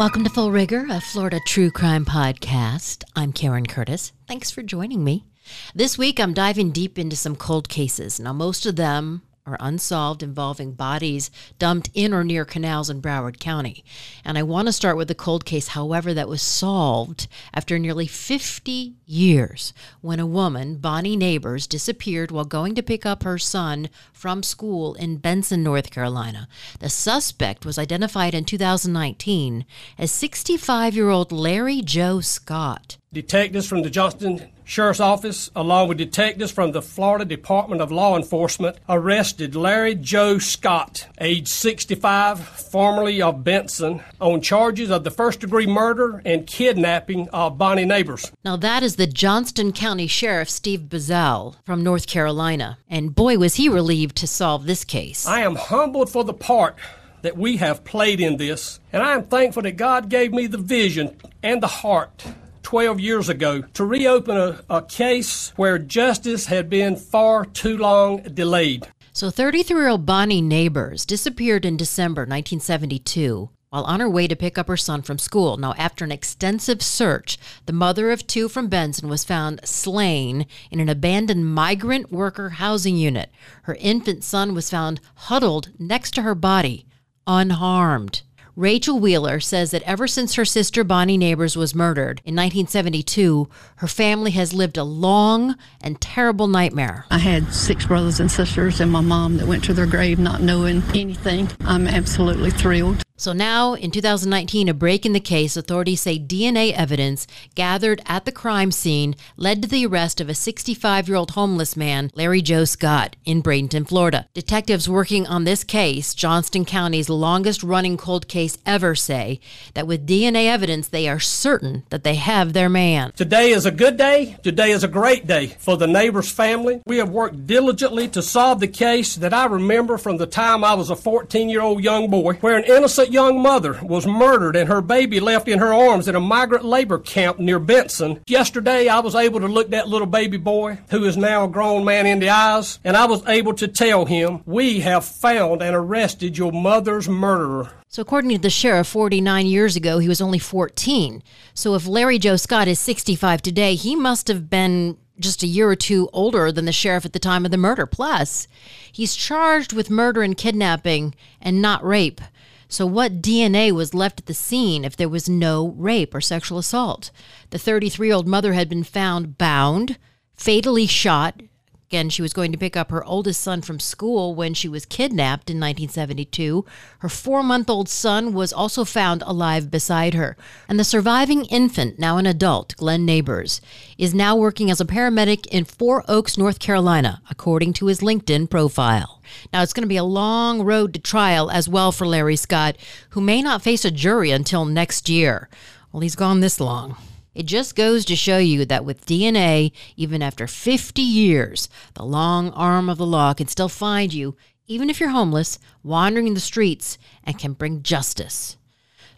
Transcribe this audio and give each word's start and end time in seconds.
Welcome 0.00 0.24
to 0.24 0.30
Full 0.30 0.50
Rigor, 0.50 0.86
a 0.88 0.98
Florida 0.98 1.40
true 1.44 1.70
crime 1.70 2.06
podcast. 2.06 3.04
I'm 3.14 3.34
Karen 3.34 3.66
Curtis. 3.66 4.14
Thanks 4.26 4.50
for 4.50 4.62
joining 4.62 5.04
me. 5.04 5.26
This 5.74 5.98
week, 5.98 6.18
I'm 6.18 6.32
diving 6.32 6.70
deep 6.70 6.98
into 6.98 7.16
some 7.16 7.36
cold 7.36 7.68
cases. 7.68 8.18
Now, 8.18 8.32
most 8.32 8.64
of 8.64 8.76
them 8.76 9.20
are 9.50 9.56
unsolved 9.60 10.22
involving 10.22 10.72
bodies 10.72 11.30
dumped 11.58 11.90
in 11.94 12.14
or 12.14 12.24
near 12.24 12.44
canals 12.44 12.88
in 12.88 13.02
Broward 13.02 13.38
County. 13.38 13.84
And 14.24 14.38
I 14.38 14.42
want 14.42 14.68
to 14.68 14.72
start 14.72 14.96
with 14.96 15.08
the 15.08 15.14
cold 15.14 15.44
case, 15.44 15.68
however, 15.68 16.14
that 16.14 16.28
was 16.28 16.42
solved 16.42 17.26
after 17.52 17.78
nearly 17.78 18.06
50 18.06 18.94
years 19.06 19.72
when 20.00 20.20
a 20.20 20.26
woman, 20.26 20.76
Bonnie 20.76 21.16
Neighbors, 21.16 21.66
disappeared 21.66 22.30
while 22.30 22.44
going 22.44 22.74
to 22.74 22.82
pick 22.82 23.04
up 23.04 23.22
her 23.22 23.38
son 23.38 23.90
from 24.12 24.42
school 24.42 24.94
in 24.94 25.16
Benson, 25.16 25.62
North 25.62 25.90
Carolina. 25.90 26.48
The 26.78 26.88
suspect 26.88 27.66
was 27.66 27.78
identified 27.78 28.34
in 28.34 28.44
2019 28.44 29.64
as 29.98 30.10
65 30.12 30.94
year 30.94 31.08
old 31.08 31.32
Larry 31.32 31.82
Joe 31.82 32.20
Scott. 32.20 32.98
Detectives 33.12 33.66
from 33.66 33.82
the 33.82 33.90
Johnston 33.90 34.50
Sheriff's 34.70 35.00
Office, 35.00 35.50
along 35.56 35.88
with 35.88 35.98
detectives 35.98 36.52
from 36.52 36.70
the 36.70 36.80
Florida 36.80 37.24
Department 37.24 37.82
of 37.82 37.90
Law 37.90 38.16
Enforcement, 38.16 38.76
arrested 38.88 39.56
Larry 39.56 39.96
Joe 39.96 40.38
Scott, 40.38 41.08
age 41.20 41.48
65, 41.48 42.38
formerly 42.38 43.20
of 43.20 43.42
Benson, 43.42 44.00
on 44.20 44.40
charges 44.40 44.88
of 44.88 45.02
the 45.02 45.10
first 45.10 45.40
degree 45.40 45.66
murder 45.66 46.22
and 46.24 46.46
kidnapping 46.46 47.28
of 47.30 47.58
Bonnie 47.58 47.84
Neighbors. 47.84 48.30
Now, 48.44 48.56
that 48.58 48.84
is 48.84 48.94
the 48.94 49.08
Johnston 49.08 49.72
County 49.72 50.06
Sheriff 50.06 50.48
Steve 50.48 50.82
Bizzell 50.82 51.56
from 51.64 51.82
North 51.82 52.06
Carolina. 52.06 52.78
And 52.88 53.12
boy, 53.12 53.38
was 53.38 53.56
he 53.56 53.68
relieved 53.68 54.14
to 54.18 54.28
solve 54.28 54.66
this 54.66 54.84
case. 54.84 55.26
I 55.26 55.40
am 55.40 55.56
humbled 55.56 56.12
for 56.12 56.22
the 56.22 56.32
part 56.32 56.76
that 57.22 57.36
we 57.36 57.56
have 57.56 57.82
played 57.82 58.20
in 58.20 58.36
this, 58.36 58.78
and 58.92 59.02
I 59.02 59.14
am 59.14 59.24
thankful 59.24 59.62
that 59.62 59.76
God 59.76 60.08
gave 60.08 60.32
me 60.32 60.46
the 60.46 60.58
vision 60.58 61.16
and 61.42 61.60
the 61.60 61.66
heart 61.66 62.24
12 62.70 63.00
years 63.00 63.28
ago 63.28 63.62
to 63.74 63.84
reopen 63.84 64.36
a, 64.36 64.62
a 64.70 64.80
case 64.80 65.52
where 65.56 65.76
justice 65.76 66.46
had 66.46 66.70
been 66.70 66.94
far 66.94 67.44
too 67.44 67.76
long 67.76 68.22
delayed. 68.22 68.86
So, 69.12 69.28
33 69.28 69.76
year 69.76 69.88
old 69.88 70.06
Bonnie 70.06 70.40
Neighbors 70.40 71.04
disappeared 71.04 71.64
in 71.64 71.76
December 71.76 72.20
1972 72.20 73.50
while 73.70 73.82
on 73.82 73.98
her 73.98 74.08
way 74.08 74.28
to 74.28 74.36
pick 74.36 74.56
up 74.56 74.68
her 74.68 74.76
son 74.76 75.02
from 75.02 75.18
school. 75.18 75.56
Now, 75.56 75.74
after 75.78 76.04
an 76.04 76.12
extensive 76.12 76.80
search, 76.80 77.38
the 77.66 77.72
mother 77.72 78.12
of 78.12 78.24
two 78.28 78.48
from 78.48 78.68
Benson 78.68 79.08
was 79.08 79.24
found 79.24 79.60
slain 79.64 80.46
in 80.70 80.78
an 80.78 80.88
abandoned 80.88 81.52
migrant 81.52 82.12
worker 82.12 82.50
housing 82.50 82.96
unit. 82.96 83.32
Her 83.62 83.76
infant 83.80 84.22
son 84.22 84.54
was 84.54 84.70
found 84.70 85.00
huddled 85.16 85.70
next 85.80 86.14
to 86.14 86.22
her 86.22 86.36
body, 86.36 86.86
unharmed. 87.26 88.22
Rachel 88.60 88.98
Wheeler 88.98 89.40
says 89.40 89.70
that 89.70 89.80
ever 89.84 90.06
since 90.06 90.34
her 90.34 90.44
sister 90.44 90.84
Bonnie 90.84 91.16
Neighbors 91.16 91.56
was 91.56 91.74
murdered 91.74 92.20
in 92.26 92.36
1972, 92.36 93.48
her 93.76 93.86
family 93.86 94.32
has 94.32 94.52
lived 94.52 94.76
a 94.76 94.84
long 94.84 95.56
and 95.80 95.98
terrible 95.98 96.46
nightmare. 96.46 97.06
I 97.10 97.16
had 97.16 97.54
six 97.54 97.86
brothers 97.86 98.20
and 98.20 98.30
sisters 98.30 98.78
and 98.78 98.92
my 98.92 99.00
mom 99.00 99.38
that 99.38 99.46
went 99.46 99.64
to 99.64 99.72
their 99.72 99.86
grave 99.86 100.18
not 100.18 100.42
knowing 100.42 100.82
anything. 100.90 101.48
I'm 101.62 101.88
absolutely 101.88 102.50
thrilled. 102.50 103.02
So 103.20 103.34
now, 103.34 103.74
in 103.74 103.90
2019, 103.90 104.70
a 104.70 104.72
break 104.72 105.04
in 105.04 105.12
the 105.12 105.20
case, 105.20 105.54
authorities 105.54 106.00
say 106.00 106.18
DNA 106.18 106.72
evidence 106.72 107.26
gathered 107.54 108.00
at 108.06 108.24
the 108.24 108.32
crime 108.32 108.72
scene 108.72 109.14
led 109.36 109.60
to 109.60 109.68
the 109.68 109.84
arrest 109.84 110.22
of 110.22 110.30
a 110.30 110.34
65 110.34 111.06
year 111.06 111.18
old 111.18 111.32
homeless 111.32 111.76
man, 111.76 112.10
Larry 112.14 112.40
Joe 112.40 112.64
Scott, 112.64 113.16
in 113.26 113.42
Bradenton, 113.42 113.86
Florida. 113.86 114.26
Detectives 114.32 114.88
working 114.88 115.26
on 115.26 115.44
this 115.44 115.64
case, 115.64 116.14
Johnston 116.14 116.64
County's 116.64 117.10
longest 117.10 117.62
running 117.62 117.98
cold 117.98 118.26
case 118.26 118.56
ever, 118.64 118.94
say 118.94 119.38
that 119.74 119.86
with 119.86 120.08
DNA 120.08 120.46
evidence, 120.46 120.88
they 120.88 121.06
are 121.06 121.20
certain 121.20 121.84
that 121.90 122.04
they 122.04 122.14
have 122.14 122.54
their 122.54 122.70
man. 122.70 123.12
Today 123.16 123.50
is 123.50 123.66
a 123.66 123.70
good 123.70 123.98
day. 123.98 124.38
Today 124.42 124.70
is 124.70 124.82
a 124.82 124.88
great 124.88 125.26
day 125.26 125.48
for 125.58 125.76
the 125.76 125.86
neighbor's 125.86 126.32
family. 126.32 126.80
We 126.86 126.96
have 126.96 127.10
worked 127.10 127.46
diligently 127.46 128.08
to 128.08 128.22
solve 128.22 128.60
the 128.60 128.68
case 128.68 129.16
that 129.16 129.34
I 129.34 129.44
remember 129.44 129.98
from 129.98 130.16
the 130.16 130.26
time 130.26 130.64
I 130.64 130.72
was 130.72 130.88
a 130.88 130.96
14 130.96 131.50
year 131.50 131.60
old 131.60 131.84
young 131.84 132.08
boy, 132.08 132.32
where 132.40 132.56
an 132.56 132.64
innocent 132.64 133.09
young 133.12 133.42
mother 133.42 133.78
was 133.82 134.06
murdered 134.06 134.56
and 134.56 134.68
her 134.68 134.80
baby 134.80 135.20
left 135.20 135.48
in 135.48 135.58
her 135.58 135.72
arms 135.72 136.08
in 136.08 136.16
a 136.16 136.20
migrant 136.20 136.64
labor 136.64 136.98
camp 136.98 137.38
near 137.38 137.58
Benson. 137.58 138.20
Yesterday, 138.26 138.88
I 138.88 139.00
was 139.00 139.14
able 139.14 139.40
to 139.40 139.48
look 139.48 139.70
that 139.70 139.88
little 139.88 140.06
baby 140.06 140.36
boy, 140.36 140.78
who 140.90 141.04
is 141.04 141.16
now 141.16 141.44
a 141.44 141.48
grown 141.48 141.84
man, 141.84 142.06
in 142.06 142.18
the 142.18 142.30
eyes, 142.30 142.78
and 142.84 142.96
I 142.96 143.06
was 143.06 143.26
able 143.26 143.54
to 143.54 143.68
tell 143.68 144.06
him, 144.06 144.42
We 144.46 144.80
have 144.80 145.04
found 145.04 145.62
and 145.62 145.76
arrested 145.76 146.38
your 146.38 146.52
mother's 146.52 147.08
murderer. 147.08 147.70
So, 147.88 148.02
according 148.02 148.30
to 148.30 148.38
the 148.38 148.50
sheriff, 148.50 148.86
49 148.86 149.46
years 149.46 149.76
ago, 149.76 149.98
he 149.98 150.08
was 150.08 150.20
only 150.20 150.38
14. 150.38 151.22
So, 151.54 151.74
if 151.74 151.86
Larry 151.86 152.18
Joe 152.18 152.36
Scott 152.36 152.68
is 152.68 152.78
65 152.78 153.42
today, 153.42 153.74
he 153.74 153.96
must 153.96 154.28
have 154.28 154.48
been 154.48 154.96
just 155.18 155.42
a 155.42 155.46
year 155.46 155.68
or 155.68 155.76
two 155.76 156.08
older 156.12 156.50
than 156.50 156.64
the 156.64 156.72
sheriff 156.72 157.04
at 157.04 157.12
the 157.12 157.18
time 157.18 157.44
of 157.44 157.50
the 157.50 157.56
murder. 157.56 157.86
Plus, 157.86 158.48
he's 158.90 159.14
charged 159.14 159.72
with 159.72 159.90
murder 159.90 160.22
and 160.22 160.36
kidnapping 160.36 161.14
and 161.40 161.60
not 161.60 161.84
rape. 161.84 162.20
So, 162.70 162.86
what 162.86 163.20
DNA 163.20 163.72
was 163.72 163.94
left 163.94 164.20
at 164.20 164.26
the 164.26 164.32
scene 164.32 164.84
if 164.84 164.96
there 164.96 165.08
was 165.08 165.28
no 165.28 165.74
rape 165.76 166.14
or 166.14 166.20
sexual 166.20 166.56
assault? 166.56 167.10
The 167.50 167.58
33 167.58 168.06
year 168.06 168.14
old 168.14 168.28
mother 168.28 168.52
had 168.52 168.68
been 168.68 168.84
found 168.84 169.36
bound, 169.36 169.98
fatally 170.36 170.86
shot, 170.86 171.42
Again, 171.90 172.08
she 172.08 172.22
was 172.22 172.32
going 172.32 172.52
to 172.52 172.58
pick 172.58 172.76
up 172.76 172.92
her 172.92 173.04
oldest 173.04 173.40
son 173.40 173.62
from 173.62 173.80
school 173.80 174.36
when 174.36 174.54
she 174.54 174.68
was 174.68 174.86
kidnapped 174.86 175.50
in 175.50 175.56
1972. 175.56 176.64
Her 177.00 177.08
four 177.08 177.42
month 177.42 177.68
old 177.68 177.88
son 177.88 178.32
was 178.32 178.52
also 178.52 178.84
found 178.84 179.24
alive 179.26 179.72
beside 179.72 180.14
her. 180.14 180.36
And 180.68 180.78
the 180.78 180.84
surviving 180.84 181.46
infant, 181.46 181.98
now 181.98 182.16
an 182.16 182.26
adult, 182.26 182.76
Glenn 182.76 183.04
Neighbors, 183.04 183.60
is 183.98 184.14
now 184.14 184.36
working 184.36 184.70
as 184.70 184.80
a 184.80 184.84
paramedic 184.84 185.48
in 185.48 185.64
Four 185.64 186.04
Oaks, 186.06 186.38
North 186.38 186.60
Carolina, 186.60 187.22
according 187.28 187.72
to 187.72 187.86
his 187.86 187.98
LinkedIn 187.98 188.48
profile. 188.48 189.20
Now, 189.52 189.64
it's 189.64 189.72
going 189.72 189.82
to 189.82 189.88
be 189.88 189.96
a 189.96 190.04
long 190.04 190.62
road 190.62 190.94
to 190.94 191.00
trial 191.00 191.50
as 191.50 191.68
well 191.68 191.90
for 191.90 192.06
Larry 192.06 192.36
Scott, 192.36 192.76
who 193.10 193.20
may 193.20 193.42
not 193.42 193.62
face 193.62 193.84
a 193.84 193.90
jury 193.90 194.30
until 194.30 194.64
next 194.64 195.08
year. 195.08 195.48
Well, 195.90 196.02
he's 196.02 196.14
gone 196.14 196.38
this 196.38 196.60
long. 196.60 196.96
It 197.34 197.46
just 197.46 197.76
goes 197.76 198.04
to 198.06 198.16
show 198.16 198.38
you 198.38 198.64
that 198.64 198.84
with 198.84 199.06
DNA, 199.06 199.72
even 199.96 200.20
after 200.20 200.46
50 200.46 201.00
years, 201.00 201.68
the 201.94 202.04
long 202.04 202.50
arm 202.50 202.88
of 202.88 202.98
the 202.98 203.06
law 203.06 203.34
can 203.34 203.46
still 203.46 203.68
find 203.68 204.12
you, 204.12 204.36
even 204.66 204.90
if 204.90 204.98
you're 204.98 205.10
homeless, 205.10 205.58
wandering 205.84 206.34
the 206.34 206.40
streets, 206.40 206.98
and 207.22 207.38
can 207.38 207.52
bring 207.52 207.82
justice. 207.82 208.56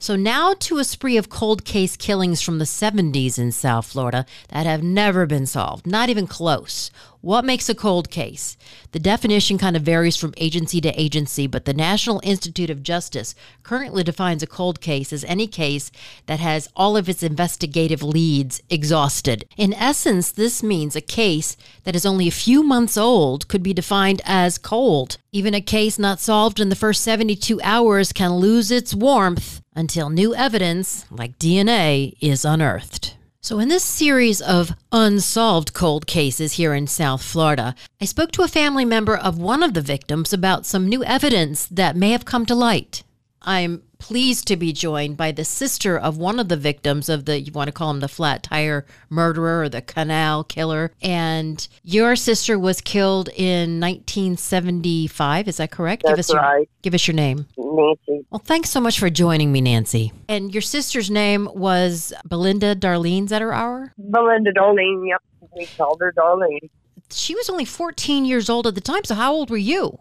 So 0.03 0.17
now 0.17 0.53
to 0.55 0.79
a 0.79 0.85
spree 0.85 1.17
of 1.17 1.29
cold 1.29 1.65
case 1.65 1.97
killings 1.97 2.43
from 2.43 2.59
the 2.59 2.65
70s 2.65 3.39
in 3.39 3.53
South 3.53 3.87
Florida 3.87 4.27
that 4.49 4.67
have 4.67 4.83
never 4.83 5.27
been 5.27 5.47
solved, 5.47 5.87
not 5.87 6.09
even 6.09 6.27
close. 6.27 6.91
What 7.21 7.45
makes 7.45 7.69
a 7.69 7.75
cold 7.77 8.11
case? 8.11 8.57
The 8.91 8.99
definition 8.99 9.59
kind 9.59 9.77
of 9.77 9.85
varies 9.85 10.17
from 10.17 10.35
agency 10.37 10.81
to 10.81 11.01
agency, 11.01 11.47
but 11.47 11.67
the 11.67 11.73
National 11.73 12.21
Institute 12.25 12.69
of 12.69 12.83
Justice 12.83 13.37
currently 13.62 14.03
defines 14.03 14.43
a 14.43 14.49
cold 14.49 14.81
case 14.81 15.12
as 15.12 15.23
any 15.23 15.47
case 15.47 15.93
that 16.27 16.41
has 16.41 16.69
all 16.75 16.97
of 16.97 17.09
its 17.09 17.23
investigative 17.23 18.03
leads 18.03 18.61
exhausted. 18.69 19.45
In 19.57 19.73
essence, 19.73 20.33
this 20.33 20.65
means 20.65 20.97
a 20.97 21.01
case 21.01 21.57
that 21.85 21.95
is 21.95 22.05
only 22.05 22.27
a 22.27 22.33
few 22.33 22.65
months 22.65 22.97
old 22.97 23.47
could 23.47 23.62
be 23.62 23.73
defined 23.73 24.21
as 24.25 24.59
cold. 24.59 25.19
Even 25.31 25.55
a 25.55 25.61
case 25.61 25.97
not 25.97 26.19
solved 26.19 26.59
in 26.59 26.71
the 26.71 26.75
first 26.75 27.03
72 27.03 27.61
hours 27.62 28.12
can 28.12 28.33
lose 28.33 28.73
its 28.73 28.97
warmth 28.97 29.62
until 29.75 30.10
new 30.10 30.34
evidence, 30.34 31.06
like 31.10 31.38
DNA, 31.38 32.15
is 32.21 32.44
unearthed. 32.44 33.15
So, 33.41 33.59
in 33.59 33.69
this 33.69 33.83
series 33.83 34.41
of 34.41 34.77
unsolved 34.93 35.72
cold 35.72 36.06
cases 36.06 36.53
here 36.53 36.75
in 36.75 36.87
South 36.87 37.22
Florida, 37.22 37.75
I 38.00 38.05
spoke 38.05 38.31
to 38.32 38.43
a 38.43 38.49
family 38.49 38.84
member 38.84 39.16
of 39.16 39.37
one 39.37 39.65
of 39.65 39.75
the 39.75 39.82
victims 39.82 40.32
about 40.32 40.65
some 40.65 40.88
new 40.88 41.03
evidence 41.03 41.66
that 41.66 41.97
may 41.97 42.11
have 42.12 42.25
come 42.25 42.47
to 42.47 42.55
light. 42.55 43.03
I'm 43.44 43.83
pleased 43.99 44.49
to 44.49 44.56
be 44.56 44.73
joined 44.73 45.17
by 45.17 45.31
the 45.31 45.44
sister 45.44 45.97
of 45.97 46.19
one 46.19 46.41
of 46.41 46.49
the 46.49 46.56
victims 46.56 47.09
of 47.09 47.25
the, 47.25 47.41
you 47.41 47.53
want 47.53 47.69
to 47.69 47.73
call 47.73 47.91
him 47.91 48.00
the 48.00 48.09
flat 48.09 48.43
tire 48.43 48.85
murderer 49.09 49.62
or 49.62 49.69
the 49.69 49.81
canal 49.81 50.43
killer. 50.43 50.91
And 51.00 51.67
your 51.85 52.17
sister 52.17 52.59
was 52.59 52.81
killed 52.81 53.29
in 53.29 53.81
1975. 53.81 55.49
Is 55.49 55.59
that 55.59 55.71
correct? 55.71 56.03
That's 56.03 56.12
give 56.12 56.19
us 56.19 56.31
your, 56.31 56.41
right. 56.41 56.69
Give 56.83 56.94
us 56.94 57.06
your 57.06 57.15
name. 57.15 57.47
Nancy. 57.56 58.27
Well, 58.31 58.43
thanks 58.44 58.71
so 58.71 58.81
much 58.81 58.99
for 58.99 59.09
joining 59.09 59.53
me, 59.53 59.61
Nancy. 59.61 60.12
And 60.29 60.53
your 60.53 60.62
sister's 60.62 61.11
name 61.11 61.49
was 61.55 62.12
Belinda 62.25 62.75
Darlene. 62.75 63.25
Is 63.25 63.31
that 63.31 63.41
her 63.41 63.53
hour? 63.53 63.93
Belinda 63.99 64.53
Darlene, 64.53 65.09
yep. 65.09 65.23
We 65.56 65.67
called 65.77 66.00
her 66.00 66.12
Darlene. 66.12 66.71
She 67.11 67.35
was 67.35 67.49
only 67.49 67.65
14 67.67 68.25
years 68.25 68.50
old 68.50 68.67
at 68.67 68.75
the 68.75 68.81
time. 68.81 69.05
So, 69.05 69.15
how 69.15 69.33
old 69.33 69.50
were 69.50 69.56
you? 69.56 69.99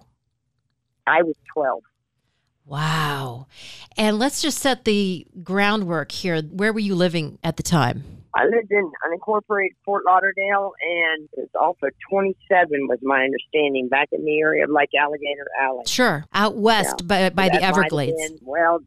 I 1.08 1.22
was 1.24 1.36
12. 1.54 1.84
Wow. 2.72 3.48
And 3.98 4.18
let's 4.18 4.42
just 4.42 4.60
set 4.60 4.86
the 4.86 5.28
groundwork 5.44 6.14
here. 6.14 6.42
Where 6.42 6.72
were 6.72 6.80
you 6.80 6.96
living 6.96 7.38
at 7.44 7.58
the 7.58 7.64
time? 7.64 8.04
I 8.34 8.46
lived 8.46 8.72
in 8.72 8.90
unincorporated 9.06 9.76
Fort 9.84 10.04
Lauderdale, 10.06 10.72
and 10.82 11.28
it 11.34 11.40
was 11.40 11.50
off 11.60 11.76
of 11.84 11.92
27, 12.10 12.88
was 12.88 13.00
my 13.04 13.26
understanding, 13.26 13.90
back 13.90 14.08
in 14.14 14.24
the 14.24 14.40
area 14.40 14.64
of 14.64 14.70
like 14.70 14.88
Alligator 14.98 15.48
Alley. 15.62 15.84
Sure, 15.86 16.24
out 16.34 16.56
west 16.56 17.06
by, 17.06 17.30
by 17.32 17.50
That 17.50 17.60
the 17.60 17.64
Everglades. 17.66 18.16
been- 18.16 18.40
well, 18.42 18.80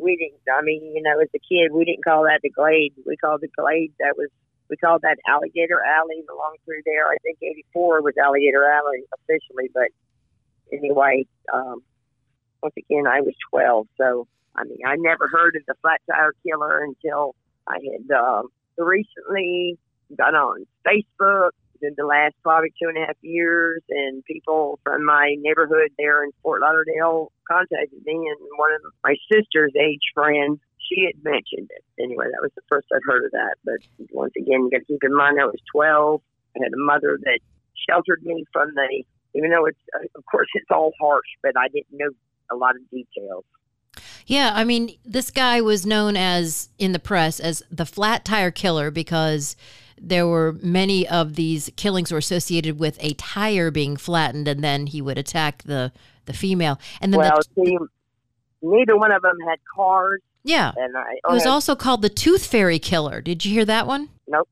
we 0.00 0.16
didn't. 0.16 0.40
I 0.52 0.62
mean, 0.62 0.82
you 0.96 1.00
know, 1.00 1.20
as 1.20 1.28
a 1.32 1.38
kid, 1.38 1.70
we 1.72 1.84
didn't 1.84 2.04
call 2.04 2.24
that 2.24 2.40
the 2.42 2.50
Glade. 2.50 2.94
We 3.06 3.16
called 3.16 3.40
the 3.40 3.48
Glade. 3.56 3.92
That 4.00 4.14
was 4.18 4.30
we 4.68 4.76
called 4.76 5.02
that 5.02 5.16
Alligator 5.28 5.80
Alley 5.80 6.24
along 6.28 6.56
through 6.64 6.82
there. 6.84 7.06
I 7.06 7.16
think 7.22 7.38
'84 7.40 8.02
was 8.02 8.14
Alligator 8.20 8.66
Alley 8.66 9.04
officially, 9.14 9.70
but 9.72 9.90
anyway, 10.72 11.24
um, 11.54 11.82
once 12.62 12.74
again, 12.76 13.06
I 13.06 13.20
was 13.20 13.34
12, 13.50 13.86
so 13.96 14.26
I 14.54 14.64
mean, 14.64 14.78
I 14.86 14.96
never 14.96 15.28
heard 15.28 15.56
of 15.56 15.62
the 15.66 15.74
flat 15.82 16.00
tire 16.10 16.32
killer 16.44 16.82
until 16.82 17.34
I 17.66 17.78
had 17.78 18.10
um, 18.16 18.48
recently 18.76 19.78
got 20.16 20.34
on 20.34 20.66
Facebook 20.86 21.50
in 21.80 21.94
the 21.96 22.04
last 22.04 22.34
probably 22.42 22.70
two 22.70 22.88
and 22.88 22.98
a 22.98 23.06
half 23.06 23.16
years, 23.22 23.82
and 23.88 24.24
people 24.24 24.80
from 24.82 25.04
my 25.04 25.36
neighborhood 25.38 25.90
there 25.98 26.24
in 26.24 26.30
Fort 26.42 26.60
Lauderdale 26.60 27.30
contacted 27.46 28.04
me, 28.04 28.14
and 28.14 28.38
one 28.56 28.72
of 28.74 28.92
my 29.04 29.14
sister's 29.30 29.72
age 29.78 30.02
friends, 30.14 30.58
she 30.90 31.06
had 31.06 31.22
mentioned 31.22 31.70
it. 31.70 31.84
Anyway, 32.02 32.26
that 32.26 32.42
was 32.42 32.50
the 32.56 32.62
first 32.68 32.88
I'd 32.92 33.04
heard 33.04 33.26
of 33.26 33.30
that. 33.32 33.56
But 33.64 33.78
once 34.10 34.32
again, 34.36 34.64
you 34.64 34.70
got 34.70 34.78
to 34.78 34.84
keep 34.84 35.04
in 35.04 35.14
mind 35.14 35.38
I 35.40 35.44
was 35.44 35.60
12. 35.72 36.20
I 36.56 36.58
had 36.64 36.72
a 36.72 36.82
mother 36.84 37.18
that 37.22 37.40
sheltered 37.88 38.22
me 38.24 38.44
from 38.52 38.74
the, 38.74 39.04
even 39.34 39.50
though 39.50 39.66
it's, 39.66 39.78
uh, 39.94 40.06
of 40.16 40.24
course, 40.26 40.48
it's 40.54 40.70
all 40.70 40.92
harsh, 41.00 41.28
but 41.42 41.52
I 41.56 41.68
didn't 41.68 41.92
know 41.92 42.10
a 42.50 42.56
lot 42.56 42.76
of 42.76 42.82
details. 42.90 43.44
Yeah, 44.26 44.52
I 44.54 44.64
mean, 44.64 44.96
this 45.04 45.30
guy 45.30 45.60
was 45.60 45.86
known 45.86 46.16
as 46.16 46.68
in 46.78 46.92
the 46.92 46.98
press 46.98 47.40
as 47.40 47.62
the 47.70 47.86
flat 47.86 48.24
tire 48.24 48.50
killer 48.50 48.90
because 48.90 49.56
there 50.00 50.26
were 50.26 50.56
many 50.62 51.08
of 51.08 51.34
these 51.34 51.70
killings 51.76 52.12
were 52.12 52.18
associated 52.18 52.78
with 52.78 52.96
a 53.00 53.14
tire 53.14 53.70
being 53.70 53.96
flattened 53.96 54.46
and 54.46 54.62
then 54.62 54.86
he 54.86 55.02
would 55.02 55.18
attack 55.18 55.62
the 55.64 55.92
the 56.26 56.32
female. 56.32 56.78
And 57.00 57.12
then 57.12 57.20
Well, 57.20 57.38
the, 57.56 57.64
see, 57.64 57.78
neither 58.62 58.96
one 58.96 59.10
of 59.10 59.22
them 59.22 59.38
had 59.48 59.58
cars, 59.74 60.20
yeah, 60.44 60.72
and 60.76 60.96
I 60.96 61.14
it 61.28 61.32
was 61.32 61.46
also 61.46 61.74
called 61.74 62.02
the 62.02 62.08
Tooth 62.08 62.46
Fairy 62.46 62.78
Killer. 62.78 63.20
Did 63.20 63.44
you 63.44 63.52
hear 63.52 63.64
that 63.64 63.86
one? 63.86 64.10
Nope. 64.26 64.48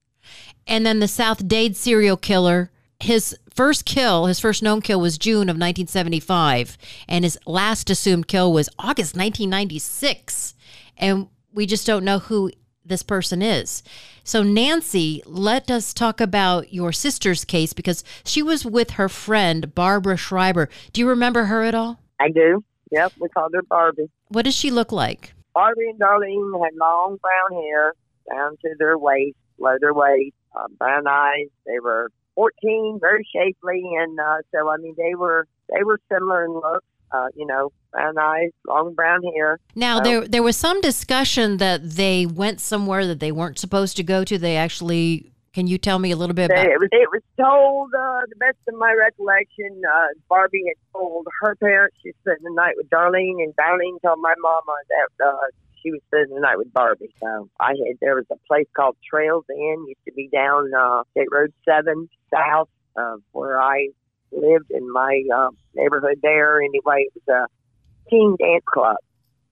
And 0.66 0.84
then 0.84 0.98
the 0.98 1.08
South 1.08 1.46
Dade 1.46 1.76
serial 1.76 2.16
killer. 2.16 2.70
His 3.00 3.36
first 3.50 3.84
kill, 3.84 4.26
his 4.26 4.40
first 4.40 4.62
known 4.62 4.80
kill, 4.80 5.00
was 5.00 5.18
June 5.18 5.48
of 5.48 5.56
1975, 5.56 6.78
and 7.08 7.24
his 7.24 7.38
last 7.46 7.90
assumed 7.90 8.26
kill 8.28 8.52
was 8.52 8.68
August 8.78 9.14
1996. 9.16 10.54
And 10.96 11.28
we 11.52 11.66
just 11.66 11.86
don't 11.86 12.04
know 12.04 12.18
who 12.18 12.50
this 12.84 13.02
person 13.02 13.42
is. 13.42 13.82
So, 14.24 14.42
Nancy, 14.42 15.22
let 15.26 15.70
us 15.70 15.92
talk 15.92 16.20
about 16.20 16.72
your 16.72 16.92
sister's 16.92 17.44
case 17.44 17.72
because 17.72 18.02
she 18.24 18.42
was 18.42 18.64
with 18.64 18.92
her 18.92 19.08
friend, 19.08 19.74
Barbara 19.74 20.16
Schreiber. 20.16 20.68
Do 20.92 21.00
you 21.00 21.08
remember 21.08 21.44
her 21.44 21.62
at 21.62 21.74
all? 21.74 22.00
I 22.20 22.30
do. 22.30 22.64
Yep, 22.92 23.12
we 23.20 23.28
called 23.28 23.52
her 23.54 23.62
Barbie. 23.62 24.10
What 24.28 24.44
does 24.44 24.54
she 24.54 24.70
look 24.70 24.92
like? 24.92 25.34
Barbie 25.54 25.90
and 25.90 26.00
Darlene 26.00 26.62
had 26.62 26.74
long 26.78 27.18
brown 27.20 27.62
hair 27.62 27.92
down 28.30 28.56
to 28.62 28.74
their 28.78 28.98
waist, 28.98 29.36
below 29.56 29.76
their 29.80 29.94
waist, 29.94 30.34
uh, 30.56 30.68
brown 30.78 31.06
eyes. 31.06 31.48
They 31.66 31.78
were 31.82 32.10
14, 32.36 32.98
very 33.00 33.26
shapely, 33.34 33.82
and 34.00 34.18
uh, 34.20 34.38
so 34.54 34.68
I 34.68 34.76
mean 34.76 34.94
they 34.96 35.14
were 35.16 35.48
they 35.74 35.82
were 35.82 35.98
similar 36.12 36.44
in 36.44 36.52
look. 36.52 36.84
Uh, 37.12 37.28
you 37.36 37.46
know, 37.46 37.70
brown 37.92 38.18
eyes, 38.18 38.50
long 38.66 38.92
brown 38.92 39.22
hair. 39.34 39.58
Now 39.76 40.00
Oh. 40.00 40.02
there 40.02 40.26
there 40.28 40.42
was 40.42 40.56
some 40.56 40.80
discussion 40.80 41.56
that 41.58 41.80
they 41.82 42.26
went 42.26 42.60
somewhere 42.60 43.06
that 43.06 43.20
they 43.20 43.30
weren't 43.30 43.58
supposed 43.60 43.96
to 43.98 44.02
go 44.02 44.24
to. 44.24 44.36
They 44.38 44.56
actually 44.56 45.32
can 45.54 45.68
you 45.68 45.78
tell 45.78 45.98
me 46.00 46.10
a 46.10 46.16
little 46.16 46.34
bit 46.34 46.48
They, 46.48 46.60
about 46.60 46.66
it 46.66 46.80
was 46.80 46.88
it 46.92 47.08
was 47.10 47.22
told 47.40 47.94
uh, 47.94 48.22
the 48.28 48.36
best 48.36 48.58
of 48.68 48.74
my 48.74 48.92
recollection. 48.92 49.80
Uh, 49.86 50.08
Barbie 50.28 50.64
had 50.66 50.76
told 50.92 51.28
her 51.42 51.54
parents 51.54 51.96
she 52.02 52.10
spent 52.22 52.42
the 52.42 52.50
night 52.52 52.74
with 52.76 52.90
Darlene, 52.90 53.38
and 53.42 53.54
Darlene 53.56 54.02
told 54.02 54.18
my 54.20 54.34
mama 54.42 54.74
that 54.90 55.24
uh, 55.24 55.46
she 55.86 55.92
was 55.92 56.00
spending 56.08 56.34
the 56.34 56.40
night 56.40 56.58
with 56.58 56.72
Barbie. 56.72 57.14
So 57.22 57.48
I 57.60 57.70
had 57.70 57.96
there 58.00 58.16
was 58.16 58.24
a 58.32 58.36
place 58.48 58.66
called 58.74 58.96
Trails 59.08 59.44
Inn, 59.50 59.84
used 59.86 60.00
to 60.06 60.12
be 60.12 60.28
down 60.32 60.70
uh, 60.74 61.02
State 61.12 61.28
Road 61.30 61.52
Seven 61.64 62.08
South 62.34 62.68
of 62.96 63.20
where 63.32 63.60
I 63.60 63.88
lived 64.32 64.70
in 64.70 64.90
my 64.92 65.22
uh, 65.34 65.48
neighborhood 65.74 66.18
there. 66.22 66.60
Anyway, 66.60 67.06
it 67.06 67.12
was 67.14 67.46
a 67.46 68.10
teen 68.10 68.36
dance 68.38 68.64
club. 68.66 68.96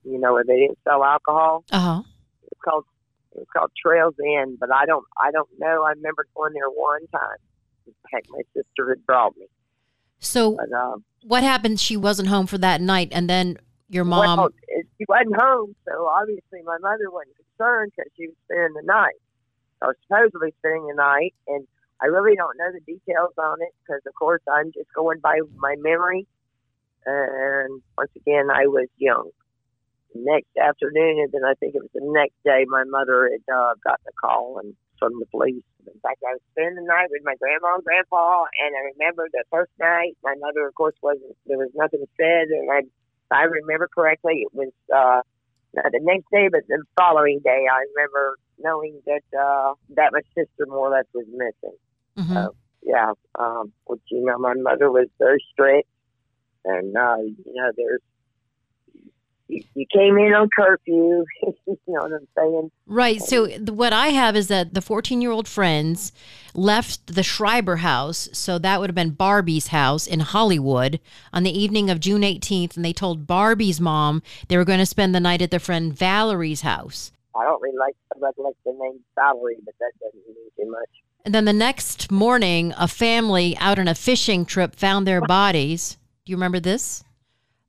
You 0.03 0.19
know 0.19 0.33
where 0.33 0.43
they 0.45 0.57
didn't 0.57 0.79
sell 0.83 1.03
alcohol. 1.03 1.63
uh-huh. 1.71 2.03
It's 2.43 2.61
called 2.63 2.85
it's 3.35 3.49
called 3.55 3.71
Trails 3.81 4.15
Inn, 4.19 4.57
but 4.59 4.71
I 4.73 4.85
don't 4.85 5.05
I 5.21 5.31
don't 5.31 5.49
know. 5.57 5.83
I 5.83 5.91
remember 5.91 6.25
going 6.35 6.53
there 6.53 6.69
one 6.69 7.07
time. 7.07 7.37
Heck, 8.11 8.23
my 8.29 8.41
sister 8.53 8.89
had 8.89 9.05
brought 9.05 9.37
me, 9.37 9.45
So 10.19 10.57
but 10.57 10.71
um, 10.75 11.03
what 11.23 11.43
happened? 11.43 11.79
She 11.79 11.95
wasn't 11.95 12.29
home 12.29 12.47
for 12.47 12.57
that 12.57 12.81
night, 12.81 13.09
and 13.11 13.29
then 13.29 13.57
your 13.89 14.05
mom. 14.05 14.37
well, 14.37 14.49
she 14.97 15.05
wasn't 15.07 15.35
home, 15.35 15.75
so 15.87 16.07
obviously 16.07 16.61
my 16.65 16.77
mother 16.79 17.09
wasn't 17.11 17.35
concerned 17.37 17.91
because 17.95 18.11
she 18.17 18.27
was 18.27 18.35
spending 18.45 18.73
the 18.73 18.85
night, 18.85 19.19
or 19.81 19.95
supposedly 20.07 20.53
spending 20.59 20.87
the 20.87 20.95
night, 20.95 21.33
and 21.47 21.67
I 22.01 22.07
really 22.07 22.35
don't 22.35 22.57
know 22.57 22.71
the 22.73 22.81
details 22.81 23.33
on 23.37 23.61
it 23.61 23.73
because, 23.81 24.01
of 24.05 24.13
course, 24.15 24.41
I'm 24.51 24.71
just 24.73 24.91
going 24.93 25.19
by 25.19 25.39
my 25.57 25.75
memory. 25.79 26.27
And 27.05 27.81
once 27.97 28.11
again, 28.15 28.49
I 28.51 28.67
was 28.67 28.87
young. 28.97 29.29
Next 30.15 30.55
afternoon, 30.57 31.19
and 31.19 31.31
then 31.31 31.43
I 31.43 31.53
think 31.59 31.75
it 31.75 31.83
was 31.83 31.91
the 31.93 32.01
next 32.01 32.35
day, 32.43 32.65
my 32.67 32.83
mother 32.87 33.29
had 33.29 33.43
uh, 33.51 33.75
gotten 33.83 34.05
a 34.07 34.15
call 34.15 34.59
and 34.63 34.73
from 34.97 35.19
the 35.19 35.25
police. 35.27 35.63
In 35.85 35.99
fact, 36.01 36.23
I 36.23 36.39
was 36.39 36.41
spending 36.51 36.81
the 36.81 36.87
night 36.87 37.11
with 37.11 37.21
my 37.23 37.35
grandma 37.35 37.75
and 37.75 37.83
grandpa, 37.83 38.47
and 38.63 38.71
I 38.73 38.95
remember 38.95 39.27
the 39.31 39.43
first 39.51 39.71
night, 39.79 40.15
my 40.23 40.33
mother, 40.39 40.65
of 40.65 40.73
course, 40.73 40.95
wasn't. 41.03 41.35
There 41.45 41.59
was 41.59 41.69
nothing 41.75 42.03
said, 42.15 42.47
and 42.47 42.71
I, 42.71 42.81
I 43.31 43.43
remember 43.43 43.87
correctly, 43.93 44.45
it 44.45 44.53
was 44.53 44.71
uh, 44.95 45.21
not 45.73 45.91
the 45.91 45.99
next 46.01 46.25
day, 46.31 46.47
but 46.51 46.61
the 46.67 46.83
following 46.97 47.39
day. 47.43 47.65
I 47.71 47.85
remember 47.95 48.37
knowing 48.59 49.01
that 49.05 49.23
uh, 49.37 49.73
that 49.95 50.11
my 50.13 50.21
sister 50.35 50.65
more 50.67 50.87
or 50.87 50.91
less 50.91 51.05
was 51.13 51.25
missing 51.29 51.77
Mhm. 52.17 52.37
uh, 52.37 52.49
yeah, 52.81 53.11
um, 53.39 53.73
which 53.85 54.01
you 54.11 54.23
know, 54.25 54.37
my 54.37 54.53
mother 54.53 54.91
was 54.91 55.07
very 55.19 55.43
strict, 55.51 55.89
and 56.63 56.95
uh, 56.95 57.17
you 57.17 57.53
know, 57.53 57.71
there's 57.75 58.01
you, 59.47 59.63
you 59.73 59.85
came 59.93 60.17
in 60.17 60.33
on 60.33 60.49
curfew. 60.55 61.23
you 61.43 61.77
know 61.87 62.03
what 62.03 62.13
I'm 62.13 62.27
saying? 62.37 62.71
Right. 62.87 63.21
So 63.21 63.47
what 63.47 63.93
I 63.93 64.07
have 64.07 64.35
is 64.35 64.47
that 64.47 64.73
the 64.73 64.81
14 64.81 65.21
year 65.21 65.31
old 65.31 65.47
friends 65.47 66.11
left 66.53 67.07
the 67.07 67.23
Schreiber 67.23 67.77
house. 67.77 68.29
So 68.33 68.57
that 68.59 68.79
would 68.79 68.89
have 68.89 68.95
been 68.95 69.11
Barbie's 69.11 69.67
house 69.67 70.07
in 70.07 70.21
Hollywood 70.21 70.99
on 71.33 71.43
the 71.43 71.57
evening 71.57 71.89
of 71.89 71.99
June 71.99 72.21
18th. 72.21 72.75
And 72.75 72.83
they 72.83 72.93
told 72.93 73.27
Barbie's 73.27 73.81
mom 73.81 74.23
they 74.47 74.57
were 74.57 74.65
going 74.65 74.79
to 74.79 74.85
spend 74.85 75.13
the 75.13 75.19
night 75.19 75.41
at 75.41 75.51
their 75.51 75.59
friend 75.59 75.93
Valerie's 75.93 76.61
house. 76.61 77.11
I 77.35 77.43
don't 77.43 77.61
really 77.61 77.77
like 77.77 77.95
recollect 78.17 78.57
the 78.65 78.71
name 78.71 78.99
Valerie, 79.15 79.57
but 79.65 79.75
that 79.79 79.91
doesn't 79.99 80.25
mean 80.25 80.35
too 80.57 80.71
much. 80.71 80.89
And 81.25 81.33
then 81.33 81.45
the 81.45 81.53
next 81.53 82.11
morning, 82.11 82.73
a 82.77 82.87
family 82.87 83.57
out 83.57 83.79
on 83.79 83.87
a 83.87 83.95
fishing 83.95 84.45
trip 84.45 84.75
found 84.75 85.05
their 85.05 85.21
bodies. 85.21 85.97
Do 86.23 86.31
you 86.31 86.37
remember 86.37 86.59
this? 86.59 87.03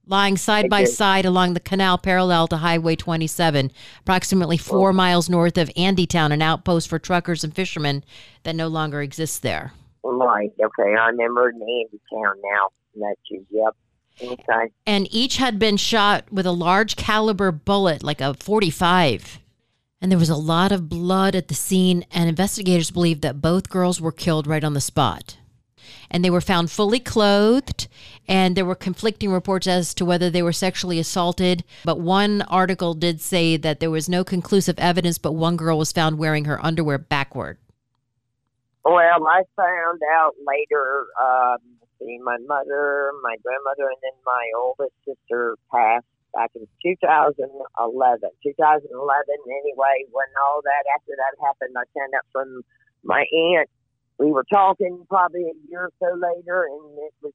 Lying 0.08 0.36
side 0.36 0.70
by 0.70 0.84
side 0.84 1.24
along 1.24 1.54
the 1.54 1.60
canal 1.60 1.98
parallel 1.98 2.46
to 2.48 2.58
Highway 2.58 2.94
27, 2.94 3.72
approximately 4.00 4.56
oh. 4.56 4.62
four 4.62 4.92
miles 4.92 5.28
north 5.28 5.58
of 5.58 5.68
Andytown, 5.76 6.32
an 6.32 6.42
outpost 6.42 6.88
for 6.88 7.00
truckers 7.00 7.42
and 7.42 7.54
fishermen 7.54 8.04
that 8.44 8.54
no 8.54 8.68
longer 8.68 9.02
exists 9.02 9.40
there. 9.40 9.72
Right. 10.04 10.52
Okay. 10.62 10.94
I 10.94 11.08
remember 11.08 11.48
in 11.50 11.56
Andy 11.56 12.00
Town 12.12 12.36
now. 12.44 12.68
That's 12.94 13.20
you. 13.28 13.44
Yep. 13.50 13.76
Okay. 14.22 14.72
And 14.86 15.12
each 15.12 15.36
had 15.38 15.58
been 15.58 15.76
shot 15.76 16.32
with 16.32 16.46
a 16.46 16.52
large 16.52 16.96
caliber 16.96 17.50
bullet, 17.50 18.02
like 18.02 18.20
a 18.20 18.34
45. 18.34 19.40
And 20.00 20.10
there 20.12 20.18
was 20.18 20.30
a 20.30 20.36
lot 20.36 20.72
of 20.72 20.88
blood 20.88 21.34
at 21.34 21.48
the 21.48 21.54
scene, 21.54 22.04
and 22.12 22.28
investigators 22.28 22.90
believe 22.90 23.22
that 23.22 23.40
both 23.40 23.68
girls 23.68 24.00
were 24.00 24.12
killed 24.12 24.46
right 24.46 24.62
on 24.62 24.74
the 24.74 24.80
spot. 24.80 25.38
And 26.10 26.24
they 26.24 26.30
were 26.30 26.40
found 26.40 26.70
fully 26.70 27.00
clothed, 27.00 27.88
and 28.28 28.56
there 28.56 28.64
were 28.64 28.74
conflicting 28.74 29.30
reports 29.30 29.66
as 29.66 29.94
to 29.94 30.04
whether 30.04 30.30
they 30.30 30.42
were 30.42 30.52
sexually 30.52 30.98
assaulted. 30.98 31.64
But 31.84 32.00
one 32.00 32.42
article 32.42 32.94
did 32.94 33.20
say 33.20 33.56
that 33.56 33.80
there 33.80 33.90
was 33.90 34.08
no 34.08 34.24
conclusive 34.24 34.78
evidence, 34.78 35.18
but 35.18 35.32
one 35.32 35.56
girl 35.56 35.78
was 35.78 35.92
found 35.92 36.18
wearing 36.18 36.44
her 36.44 36.64
underwear 36.64 36.98
backward. 36.98 37.58
Well, 38.84 39.26
I 39.26 39.42
found 39.56 40.00
out 40.14 40.34
later. 40.46 41.06
Um, 41.20 41.58
see, 41.98 42.18
my 42.22 42.38
mother, 42.46 43.10
my 43.22 43.36
grandmother, 43.42 43.90
and 43.90 43.98
then 44.02 44.14
my 44.24 44.44
oldest 44.56 44.94
sister 45.04 45.56
passed 45.72 46.06
back 46.32 46.52
in 46.54 46.68
2011. 46.84 48.30
2011, 48.44 48.92
anyway. 48.94 49.96
When 50.12 50.30
all 50.38 50.60
that 50.62 50.84
after 50.94 51.12
that 51.16 51.34
happened, 51.42 51.74
I 51.74 51.84
found 51.98 52.14
out 52.14 52.26
from 52.30 52.62
my 53.02 53.24
aunt. 53.24 53.70
We 54.18 54.32
were 54.32 54.44
talking 54.50 55.04
probably 55.08 55.42
a 55.42 55.70
year 55.70 55.84
or 55.86 55.92
so 56.00 56.14
later, 56.14 56.64
and 56.64 56.98
it 56.98 57.14
was 57.22 57.32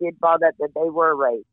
did 0.00 0.18
brought 0.18 0.42
up 0.42 0.54
that 0.58 0.70
they 0.74 0.90
were 0.90 1.14
raped, 1.16 1.46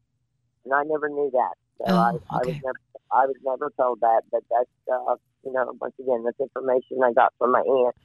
and 0.65 0.74
I 0.74 0.84
never 0.84 1.10
knew 1.10 1.29
that. 1.34 1.53
So 1.79 1.86
Oh, 1.88 1.98
I, 1.98 2.36
I 2.36 2.38
was 2.38 2.55
never, 2.55 2.79
I 3.12 3.25
was 3.25 3.36
never 3.43 3.72
told 3.77 4.00
that. 4.01 4.22
But 4.32 4.43
that's 4.50 4.70
uh, 4.91 5.15
you 5.46 5.51
know, 5.53 5.74
once 5.82 5.96
again, 6.00 6.24
that's 6.24 6.39
information 6.39 7.00
I 7.03 7.13
got 7.13 7.34
from 7.38 7.51
my 7.51 7.60
aunt. 7.60 7.96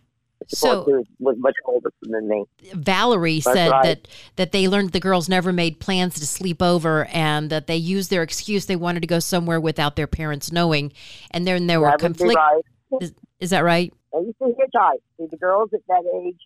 So- 0.46 0.84
who 0.84 1.04
was 1.18 1.36
much 1.38 1.56
older 1.64 1.90
than 2.02 2.28
me. 2.28 2.44
Valerie 2.72 3.40
That's 3.40 3.56
said 3.56 3.70
right. 3.70 3.82
that 3.82 4.08
that 4.36 4.52
they 4.52 4.68
learned 4.68 4.92
the 4.92 5.00
girls 5.00 5.28
never 5.28 5.52
made 5.52 5.80
plans 5.80 6.14
to 6.14 6.26
sleep 6.26 6.62
over 6.62 7.06
and 7.06 7.50
that 7.50 7.66
they 7.66 7.76
used 7.76 8.08
their 8.08 8.22
excuse 8.22 8.66
they 8.66 8.76
wanted 8.76 9.00
to 9.00 9.08
go 9.08 9.18
somewhere 9.18 9.60
without 9.60 9.96
their 9.96 10.06
parents 10.06 10.52
knowing. 10.52 10.92
And 11.32 11.44
then 11.44 11.66
there 11.66 11.80
were 11.80 11.88
That 11.88 11.98
be 11.98 12.04
conflict. 12.04 12.36
right. 12.36 12.62
Is, 13.00 13.12
is 13.40 13.50
that 13.50 13.64
right? 13.64 13.92
They 14.12 14.20
used 14.20 14.38
to 14.38 14.44
hitchhike. 14.46 15.00
See, 15.18 15.26
the 15.30 15.36
girls 15.36 15.70
at 15.74 15.80
that 15.88 16.04
age, 16.24 16.40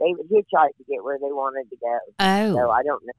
they 0.00 0.12
would 0.16 0.28
hitchhike 0.28 0.76
to 0.76 0.84
get 0.88 1.02
where 1.02 1.18
they 1.18 1.32
wanted 1.32 1.68
to 1.70 1.76
go. 1.76 1.98
Oh. 2.20 2.54
So 2.54 2.70
I 2.70 2.82
don't 2.82 3.04
know 3.04 3.12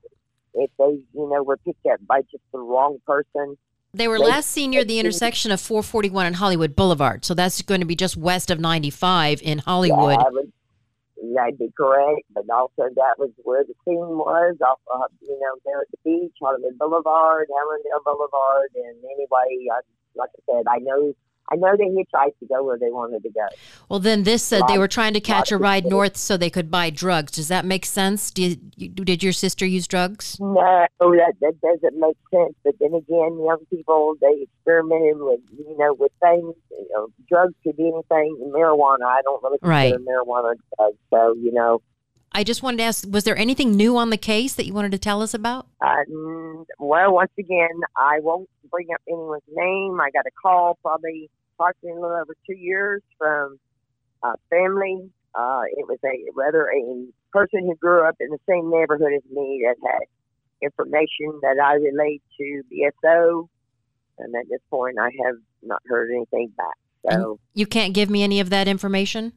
if 0.56 0.72
they, 0.78 1.00
you 1.14 1.30
know, 1.30 1.44
were 1.44 1.58
picked 1.58 1.86
up 1.86 2.00
by 2.08 2.22
just 2.24 2.44
the 2.52 2.60
wrong 2.60 2.98
person. 3.06 3.58
they 3.94 4.08
were 4.08 4.20
they- 4.20 4.26
last 4.26 4.50
seen 4.50 4.72
near 4.72 4.84
the 4.84 5.00
intersection 5.00 5.52
of 5.52 5.60
441 5.60 6.26
and 6.26 6.36
Hollywood 6.36 6.76
Boulevard. 6.76 7.26
So 7.26 7.34
that's 7.34 7.62
going 7.62 7.82
to 7.82 7.86
be 7.88 7.96
just 7.96 8.16
west 8.18 8.52
of 8.52 8.60
95 8.60 9.42
in 9.42 9.60
Hollywood. 9.60 10.20
That 10.20 10.32
would, 10.34 10.52
that'd 11.36 11.58
be 11.58 11.72
correct. 11.76 12.22
But 12.34 12.50
also, 12.50 12.84
that 12.96 13.16
was 13.18 13.32
where 13.44 13.64
the 13.64 13.74
scene 13.86 13.98
was, 13.98 14.58
off 14.62 14.80
of, 14.94 15.12
you 15.22 15.38
know, 15.40 15.56
there 15.66 15.82
at 15.82 15.88
the 15.92 15.98
beach, 16.04 16.34
Hollywood 16.42 16.78
Boulevard, 16.78 17.48
Hallandale 17.50 18.04
Boulevard. 18.06 18.70
And 18.76 18.98
anyway, 19.04 19.68
I, 19.74 19.80
like 20.16 20.30
I 20.38 20.54
said, 20.54 20.66
I 20.70 20.78
know, 20.80 21.14
I 21.52 21.56
know 21.56 21.76
they 21.78 21.86
hitchhiked 21.86 22.38
to 22.40 22.46
go 22.48 22.64
where 22.64 22.78
they 22.78 22.92
wanted 22.92 23.24
to 23.24 23.30
go. 23.30 23.48
Well, 23.90 24.00
then 24.00 24.24
this 24.24 24.44
said 24.44 24.64
they 24.68 24.78
were 24.78 24.88
trying 24.88 25.14
to 25.14 25.20
catch 25.20 25.52
a 25.52 25.58
ride 25.58 25.86
north 25.86 26.16
so 26.18 26.38
they 26.38 26.50
could 26.50 26.70
buy 26.70 26.90
drugs. 26.90 27.32
Does 27.32 27.48
that 27.48 27.66
make 27.66 27.86
sense? 27.86 28.30
Did 28.32 28.60
you, 28.76 28.90
did 28.90 29.24
your 29.24 29.34
sister 29.34 29.66
use 29.66 29.88
drugs? 29.88 30.38
No, 30.40 30.86
that 31.00 31.34
that 31.42 31.54
doesn't 31.62 32.00
make 32.00 32.18
sense. 32.34 32.54
But 32.64 32.76
then 32.80 32.94
again, 32.94 33.42
young 33.44 33.60
people 33.70 34.14
they 34.22 34.44
experimented 34.44 35.18
with 35.18 35.40
you 35.58 35.76
know 35.78 35.94
with 35.94 36.12
things. 36.22 36.54
You 36.72 36.88
know, 36.94 37.08
drugs 37.28 37.54
could 37.64 37.78
be 37.78 37.92
anything. 37.94 38.52
Marijuana, 38.56 39.06
I 39.06 39.22
don't 39.24 39.42
really 39.44 39.58
Right. 39.62 39.94
consider 39.94 40.12
marijuana 40.12 40.54
drugs. 40.78 40.98
So 41.10 41.34
you 41.42 41.52
know, 41.52 41.82
I 42.32 42.44
just 42.44 42.62
wanted 42.62 42.78
to 42.78 42.84
ask 42.84 43.06
was 43.10 43.24
there 43.24 43.38
anything 43.38 43.76
new 43.76 43.98
on 43.98 44.12
the 44.12 44.18
case 44.18 44.54
that 44.56 44.66
you 44.66 44.74
wanted 44.74 44.92
to 44.92 45.00
tell 45.00 45.22
us 45.22 45.34
about? 45.34 45.66
uh, 45.82 45.96
mm, 46.12 46.66
well, 46.78 47.14
once 47.14 47.32
again, 47.40 47.70
I 47.98 48.20
won't 48.22 48.50
bring 48.72 48.88
up 48.94 49.02
anyone's 49.08 49.44
name. 49.50 50.00
I 50.02 50.10
got 50.12 50.26
a 50.26 50.32
call 50.32 50.78
probably 50.82 51.30
approximately 51.56 51.98
a 51.98 52.02
little 52.02 52.18
over 52.18 52.36
two 52.48 52.58
years 52.58 53.02
from 53.18 53.60
a 54.24 54.34
family. 54.50 55.10
Uh, 55.36 55.62
it 55.78 55.88
was 55.88 56.00
a 56.04 56.32
rather 56.36 56.68
a 56.68 57.06
person 57.32 57.66
who 57.66 57.76
grew 57.76 58.08
up 58.08 58.16
in 58.20 58.30
the 58.30 58.40
same 58.50 58.72
neighborhood 58.72 59.14
as 59.16 59.24
me 59.32 59.66
that 59.66 59.76
had 59.86 60.08
information 60.62 61.40
that 61.42 61.58
I 61.64 61.76
relayed 61.76 62.22
to 62.38 62.64
BSO, 62.72 63.48
and 64.18 64.36
at 64.36 64.50
this 64.50 64.62
point, 64.70 64.98
I 65.00 65.10
have 65.26 65.36
not 65.62 65.82
heard 65.86 66.12
anything 66.12 66.52
back. 66.58 66.76
So 67.10 67.40
You 67.54 67.66
can't 67.66 67.94
give 67.94 68.10
me 68.10 68.24
any 68.24 68.40
of 68.40 68.50
that 68.50 68.68
information? 68.68 69.34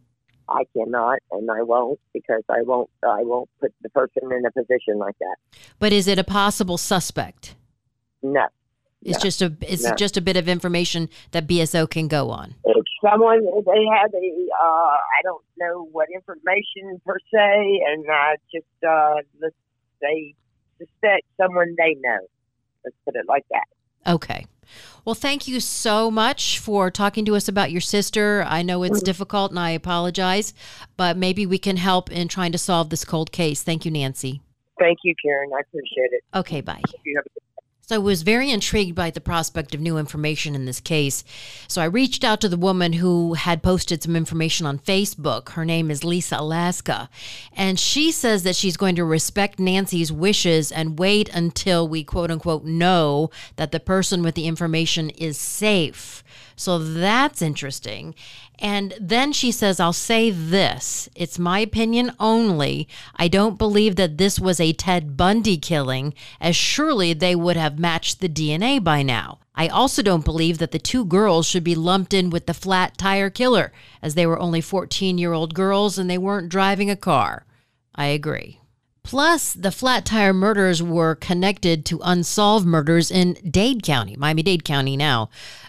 I 0.48 0.64
cannot, 0.76 1.20
and 1.30 1.50
I 1.50 1.62
won't 1.62 2.00
because 2.12 2.42
I 2.48 2.62
won't. 2.62 2.90
I 3.02 3.22
won't 3.22 3.48
put 3.60 3.72
the 3.82 3.88
person 3.90 4.32
in 4.32 4.44
a 4.44 4.50
position 4.50 4.98
like 4.98 5.16
that. 5.20 5.36
But 5.78 5.92
is 5.92 6.08
it 6.08 6.18
a 6.18 6.24
possible 6.24 6.76
suspect? 6.76 7.54
No. 8.22 8.46
It's 9.04 9.18
No. 9.18 9.22
just 9.22 9.42
a 9.42 9.52
it's 9.62 9.84
No. 9.84 9.94
just 9.96 10.16
a 10.16 10.20
bit 10.20 10.36
of 10.36 10.48
information 10.48 11.08
that 11.32 11.46
BSO 11.46 11.88
can 11.90 12.08
go 12.08 12.30
on. 12.30 12.54
if 12.64 12.84
someone 13.04 13.44
they 13.44 13.84
have 13.96 14.12
a 14.14 14.48
uh, 14.62 14.64
I 14.64 15.20
don't 15.24 15.44
know 15.58 15.88
what 15.92 16.08
information 16.14 17.00
per 17.04 17.16
se, 17.32 17.80
and 17.88 18.04
I 18.10 18.36
just 18.52 18.66
uh, 18.86 19.16
let's 19.40 19.56
say 20.00 20.34
suspect 20.78 21.26
someone 21.36 21.74
they 21.78 21.96
know. 22.00 22.18
Let's 22.84 22.96
put 23.04 23.16
it 23.16 23.26
like 23.28 23.44
that. 23.50 23.66
Okay. 24.12 24.46
Well, 25.04 25.14
thank 25.14 25.46
you 25.48 25.60
so 25.60 26.10
much 26.10 26.58
for 26.58 26.90
talking 26.90 27.24
to 27.26 27.36
us 27.36 27.48
about 27.48 27.70
your 27.72 27.80
sister. 27.80 28.44
I 28.48 28.62
know 28.62 28.82
it's 28.84 29.02
difficult 29.02 29.50
and 29.50 29.58
I 29.58 29.70
apologize, 29.70 30.54
but 30.96 31.16
maybe 31.16 31.44
we 31.44 31.58
can 31.58 31.76
help 31.76 32.10
in 32.10 32.28
trying 32.28 32.52
to 32.52 32.58
solve 32.58 32.90
this 32.90 33.04
cold 33.04 33.32
case. 33.32 33.62
Thank 33.62 33.84
you, 33.84 33.90
Nancy. 33.90 34.40
Thank 34.78 34.98
you, 35.04 35.14
Karen. 35.22 35.50
I 35.54 35.60
appreciate 35.60 36.12
it. 36.12 36.22
Okay, 36.34 36.60
bye. 36.62 36.80
So 37.84 37.96
I 37.96 37.98
was 37.98 38.22
very 38.22 38.52
intrigued 38.52 38.94
by 38.94 39.10
the 39.10 39.20
prospect 39.20 39.74
of 39.74 39.80
new 39.80 39.98
information 39.98 40.54
in 40.54 40.66
this 40.66 40.78
case. 40.78 41.24
So 41.66 41.82
I 41.82 41.86
reached 41.86 42.22
out 42.22 42.40
to 42.42 42.48
the 42.48 42.56
woman 42.56 42.92
who 42.92 43.34
had 43.34 43.60
posted 43.60 44.04
some 44.04 44.14
information 44.14 44.66
on 44.66 44.78
Facebook. 44.78 45.50
Her 45.50 45.64
name 45.64 45.90
is 45.90 46.04
Lisa 46.04 46.36
Alaska. 46.38 47.10
And 47.52 47.80
she 47.80 48.12
says 48.12 48.44
that 48.44 48.54
she's 48.54 48.76
going 48.76 48.94
to 48.94 49.04
respect 49.04 49.58
Nancy's 49.58 50.12
wishes 50.12 50.70
and 50.70 50.96
wait 50.96 51.28
until 51.30 51.88
we 51.88 52.04
quote 52.04 52.30
unquote 52.30 52.64
know 52.64 53.30
that 53.56 53.72
the 53.72 53.80
person 53.80 54.22
with 54.22 54.36
the 54.36 54.46
information 54.46 55.10
is 55.10 55.36
safe. 55.36 56.22
So 56.56 56.78
that's 56.78 57.42
interesting. 57.42 58.14
And 58.58 58.94
then 59.00 59.32
she 59.32 59.50
says, 59.50 59.80
I'll 59.80 59.92
say 59.92 60.30
this. 60.30 61.08
It's 61.14 61.38
my 61.38 61.58
opinion 61.58 62.12
only. 62.20 62.88
I 63.16 63.28
don't 63.28 63.58
believe 63.58 63.96
that 63.96 64.18
this 64.18 64.38
was 64.38 64.60
a 64.60 64.72
Ted 64.72 65.16
Bundy 65.16 65.56
killing, 65.56 66.14
as 66.40 66.54
surely 66.54 67.12
they 67.12 67.34
would 67.34 67.56
have 67.56 67.78
matched 67.78 68.20
the 68.20 68.28
DNA 68.28 68.82
by 68.82 69.02
now. 69.02 69.40
I 69.54 69.68
also 69.68 70.00
don't 70.00 70.24
believe 70.24 70.58
that 70.58 70.70
the 70.70 70.78
two 70.78 71.04
girls 71.04 71.46
should 71.46 71.64
be 71.64 71.74
lumped 71.74 72.14
in 72.14 72.30
with 72.30 72.46
the 72.46 72.54
flat 72.54 72.96
tire 72.96 73.30
killer, 73.30 73.72
as 74.00 74.14
they 74.14 74.26
were 74.26 74.38
only 74.38 74.60
14 74.60 75.18
year 75.18 75.32
old 75.32 75.54
girls 75.54 75.98
and 75.98 76.08
they 76.08 76.18
weren't 76.18 76.48
driving 76.48 76.88
a 76.90 76.96
car. 76.96 77.44
I 77.94 78.06
agree. 78.06 78.61
Plus, 79.04 79.52
the 79.52 79.72
flat 79.72 80.04
tire 80.04 80.32
murders 80.32 80.80
were 80.82 81.16
connected 81.16 81.84
to 81.84 82.00
unsolved 82.04 82.64
murders 82.64 83.10
in 83.10 83.34
Dade 83.48 83.82
County, 83.82 84.16
Miami 84.16 84.42
Dade 84.42 84.64
County 84.64 84.96
now. 84.96 85.28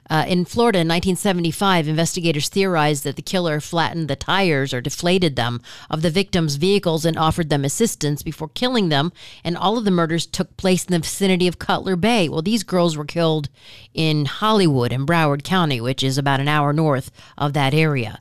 Uh, 0.10 0.24
in 0.28 0.46
Florida 0.46 0.80
in 0.80 0.88
1975, 0.88 1.88
investigators 1.88 2.48
theorized 2.48 3.04
that 3.04 3.16
the 3.16 3.22
killer 3.22 3.60
flattened 3.60 4.08
the 4.08 4.16
tires 4.16 4.74
or 4.74 4.82
deflated 4.82 5.36
them 5.36 5.62
of 5.90 6.04
the 6.04 6.12
victims' 6.12 6.56
vehicles 6.56 7.06
and 7.06 7.18
offered 7.18 7.50
them 7.50 7.66
assistance 7.66 8.22
before 8.22 8.50
killing 8.50 8.90
them. 8.90 9.12
And 9.44 9.58
all 9.58 9.78
of 9.78 9.86
the 9.86 9.92
murders 9.92 10.28
took 10.28 10.56
place 10.56 10.86
in 10.86 10.92
the 10.92 11.00
vicinity 11.00 11.48
of 11.48 11.58
Cutler 11.58 11.96
Bay. 11.96 12.30
Well, 12.30 12.44
these 12.44 12.64
girls 12.64 12.96
were 12.96 13.06
killed 13.06 13.50
in 13.94 14.26
Hollywood 14.26 14.94
in 14.94 15.06
Broward 15.06 15.44
County, 15.44 15.82
which 15.82 16.04
is 16.04 16.18
about 16.18 16.40
an 16.40 16.48
hour 16.48 16.72
north 16.72 17.10
of 17.38 17.54
that 17.54 17.74
area. 17.74 18.20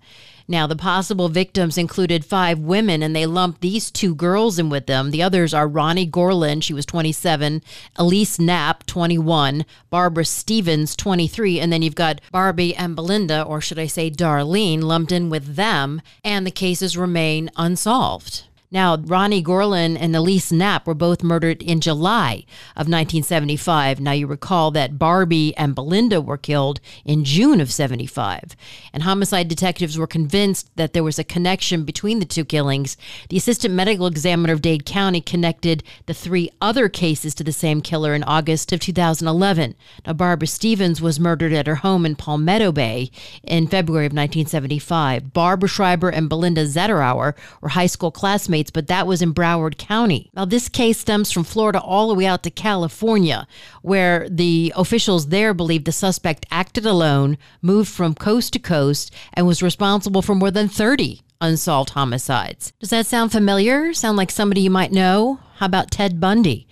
Now, 0.48 0.66
the 0.66 0.76
possible 0.76 1.28
victims 1.28 1.78
included 1.78 2.24
five 2.24 2.58
women, 2.58 3.02
and 3.02 3.14
they 3.14 3.26
lumped 3.26 3.60
these 3.60 3.90
two 3.90 4.14
girls 4.14 4.58
in 4.58 4.68
with 4.68 4.86
them. 4.86 5.10
The 5.10 5.22
others 5.22 5.54
are 5.54 5.68
Ronnie 5.68 6.06
Gorlin, 6.06 6.62
she 6.62 6.74
was 6.74 6.86
27, 6.86 7.62
Elise 7.96 8.38
Knapp, 8.38 8.84
21, 8.86 9.64
Barbara 9.90 10.24
Stevens, 10.24 10.96
23, 10.96 11.60
and 11.60 11.72
then 11.72 11.82
you've 11.82 11.94
got 11.94 12.20
Barbie 12.30 12.74
and 12.74 12.96
Belinda, 12.96 13.42
or 13.42 13.60
should 13.60 13.78
I 13.78 13.86
say 13.86 14.10
Darlene, 14.10 14.82
lumped 14.82 15.12
in 15.12 15.30
with 15.30 15.56
them, 15.56 16.02
and 16.24 16.46
the 16.46 16.50
cases 16.50 16.96
remain 16.96 17.50
unsolved. 17.56 18.44
Now, 18.72 18.96
Ronnie 18.96 19.44
Gorlin 19.44 19.98
and 20.00 20.16
Elise 20.16 20.50
Knapp 20.50 20.86
were 20.86 20.94
both 20.94 21.22
murdered 21.22 21.60
in 21.62 21.82
July 21.82 22.46
of 22.74 22.88
1975. 22.88 24.00
Now, 24.00 24.12
you 24.12 24.26
recall 24.26 24.70
that 24.70 24.98
Barbie 24.98 25.54
and 25.58 25.74
Belinda 25.74 26.22
were 26.22 26.38
killed 26.38 26.80
in 27.04 27.22
June 27.22 27.60
of 27.60 27.70
75. 27.70 28.56
And 28.94 29.02
homicide 29.02 29.48
detectives 29.48 29.98
were 29.98 30.06
convinced 30.06 30.74
that 30.76 30.94
there 30.94 31.04
was 31.04 31.18
a 31.18 31.24
connection 31.24 31.84
between 31.84 32.18
the 32.18 32.24
two 32.24 32.46
killings. 32.46 32.96
The 33.28 33.36
assistant 33.36 33.74
medical 33.74 34.06
examiner 34.06 34.54
of 34.54 34.62
Dade 34.62 34.86
County 34.86 35.20
connected 35.20 35.82
the 36.06 36.14
three 36.14 36.48
other 36.62 36.88
cases 36.88 37.34
to 37.34 37.44
the 37.44 37.52
same 37.52 37.82
killer 37.82 38.14
in 38.14 38.24
August 38.24 38.72
of 38.72 38.80
2011. 38.80 39.74
Now, 40.06 40.14
Barbara 40.14 40.48
Stevens 40.48 41.02
was 41.02 41.20
murdered 41.20 41.52
at 41.52 41.66
her 41.66 41.76
home 41.76 42.06
in 42.06 42.16
Palmetto 42.16 42.72
Bay 42.72 43.10
in 43.42 43.66
February 43.66 44.06
of 44.06 44.12
1975. 44.12 45.34
Barbara 45.34 45.68
Schreiber 45.68 46.08
and 46.08 46.30
Belinda 46.30 46.64
Zetterauer 46.64 47.34
were 47.60 47.68
high 47.68 47.84
school 47.84 48.10
classmates, 48.10 48.61
but 48.70 48.86
that 48.86 49.06
was 49.06 49.22
in 49.22 49.34
Broward 49.34 49.78
County. 49.78 50.30
Now, 50.34 50.44
this 50.44 50.68
case 50.68 50.98
stems 50.98 51.30
from 51.30 51.44
Florida 51.44 51.80
all 51.80 52.08
the 52.08 52.14
way 52.14 52.26
out 52.26 52.42
to 52.44 52.50
California, 52.50 53.46
where 53.82 54.28
the 54.28 54.72
officials 54.76 55.28
there 55.28 55.54
believe 55.54 55.84
the 55.84 55.92
suspect 55.92 56.46
acted 56.50 56.86
alone, 56.86 57.38
moved 57.60 57.90
from 57.90 58.14
coast 58.14 58.52
to 58.52 58.58
coast, 58.58 59.12
and 59.34 59.46
was 59.46 59.62
responsible 59.62 60.22
for 60.22 60.34
more 60.34 60.50
than 60.50 60.68
30 60.68 61.22
unsolved 61.40 61.90
homicides. 61.90 62.72
Does 62.80 62.90
that 62.90 63.06
sound 63.06 63.32
familiar? 63.32 63.92
Sound 63.92 64.16
like 64.16 64.30
somebody 64.30 64.60
you 64.60 64.70
might 64.70 64.92
know? 64.92 65.40
How 65.56 65.66
about 65.66 65.90
Ted 65.90 66.20
Bundy? 66.20 66.66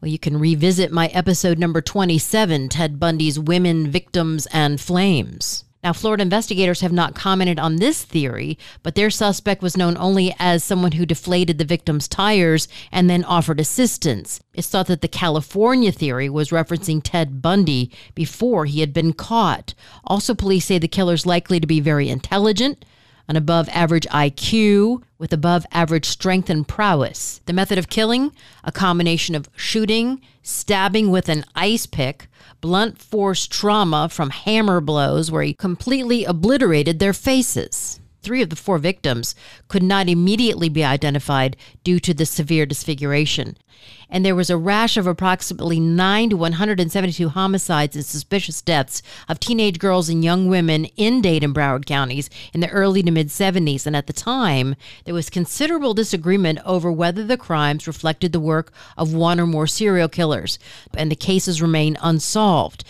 Well, 0.00 0.10
you 0.10 0.18
can 0.18 0.38
revisit 0.38 0.92
my 0.92 1.08
episode 1.08 1.58
number 1.58 1.80
27 1.80 2.68
Ted 2.68 3.00
Bundy's 3.00 3.38
Women, 3.38 3.90
Victims, 3.90 4.46
and 4.52 4.80
Flames. 4.80 5.64
Now, 5.82 5.94
Florida 5.94 6.22
investigators 6.22 6.82
have 6.82 6.92
not 6.92 7.14
commented 7.14 7.58
on 7.58 7.76
this 7.76 8.04
theory, 8.04 8.58
but 8.82 8.94
their 8.94 9.08
suspect 9.08 9.62
was 9.62 9.78
known 9.78 9.96
only 9.96 10.34
as 10.38 10.62
someone 10.62 10.92
who 10.92 11.06
deflated 11.06 11.56
the 11.56 11.64
victim's 11.64 12.06
tires 12.06 12.68
and 12.92 13.08
then 13.08 13.24
offered 13.24 13.58
assistance. 13.58 14.40
It's 14.52 14.68
thought 14.68 14.88
that 14.88 15.00
the 15.00 15.08
California 15.08 15.90
theory 15.90 16.28
was 16.28 16.50
referencing 16.50 17.00
Ted 17.02 17.40
Bundy 17.40 17.90
before 18.14 18.66
he 18.66 18.80
had 18.80 18.92
been 18.92 19.14
caught. 19.14 19.72
Also, 20.04 20.34
police 20.34 20.66
say 20.66 20.78
the 20.78 20.86
killer's 20.86 21.24
likely 21.24 21.58
to 21.60 21.66
be 21.66 21.80
very 21.80 22.10
intelligent, 22.10 22.84
an 23.30 23.36
above 23.36 23.68
average 23.68 24.08
IQ 24.08 25.04
with 25.16 25.32
above 25.32 25.64
average 25.70 26.06
strength 26.06 26.50
and 26.50 26.66
prowess. 26.66 27.40
The 27.46 27.52
method 27.52 27.78
of 27.78 27.88
killing, 27.88 28.32
a 28.64 28.72
combination 28.72 29.36
of 29.36 29.48
shooting, 29.54 30.20
stabbing 30.42 31.12
with 31.12 31.28
an 31.28 31.44
ice 31.54 31.86
pick, 31.86 32.26
blunt 32.60 32.98
force 32.98 33.46
trauma 33.46 34.08
from 34.08 34.30
hammer 34.30 34.80
blows 34.80 35.30
where 35.30 35.44
he 35.44 35.54
completely 35.54 36.24
obliterated 36.24 36.98
their 36.98 37.12
faces. 37.12 37.99
Three 38.22 38.42
of 38.42 38.50
the 38.50 38.56
four 38.56 38.78
victims 38.78 39.34
could 39.68 39.82
not 39.82 40.08
immediately 40.08 40.68
be 40.68 40.84
identified 40.84 41.56
due 41.84 42.00
to 42.00 42.12
the 42.12 42.26
severe 42.26 42.66
disfiguration. 42.66 43.56
And 44.10 44.24
there 44.24 44.34
was 44.34 44.50
a 44.50 44.56
rash 44.56 44.96
of 44.96 45.06
approximately 45.06 45.78
9 45.78 46.30
to 46.30 46.36
172 46.36 47.28
homicides 47.28 47.96
and 47.96 48.04
suspicious 48.04 48.60
deaths 48.60 49.02
of 49.28 49.38
teenage 49.38 49.78
girls 49.78 50.08
and 50.08 50.24
young 50.24 50.48
women 50.48 50.86
in 50.96 51.22
Dade 51.22 51.44
and 51.44 51.54
Broward 51.54 51.86
counties 51.86 52.28
in 52.52 52.60
the 52.60 52.68
early 52.70 53.02
to 53.02 53.10
mid 53.10 53.28
70s. 53.28 53.86
And 53.86 53.96
at 53.96 54.06
the 54.06 54.12
time, 54.12 54.74
there 55.04 55.14
was 55.14 55.30
considerable 55.30 55.94
disagreement 55.94 56.58
over 56.64 56.90
whether 56.90 57.24
the 57.24 57.36
crimes 57.36 57.86
reflected 57.86 58.32
the 58.32 58.40
work 58.40 58.72
of 58.98 59.14
one 59.14 59.38
or 59.38 59.46
more 59.46 59.66
serial 59.66 60.08
killers. 60.08 60.58
And 60.94 61.10
the 61.10 61.16
cases 61.16 61.62
remain 61.62 61.96
unsolved. 62.02 62.84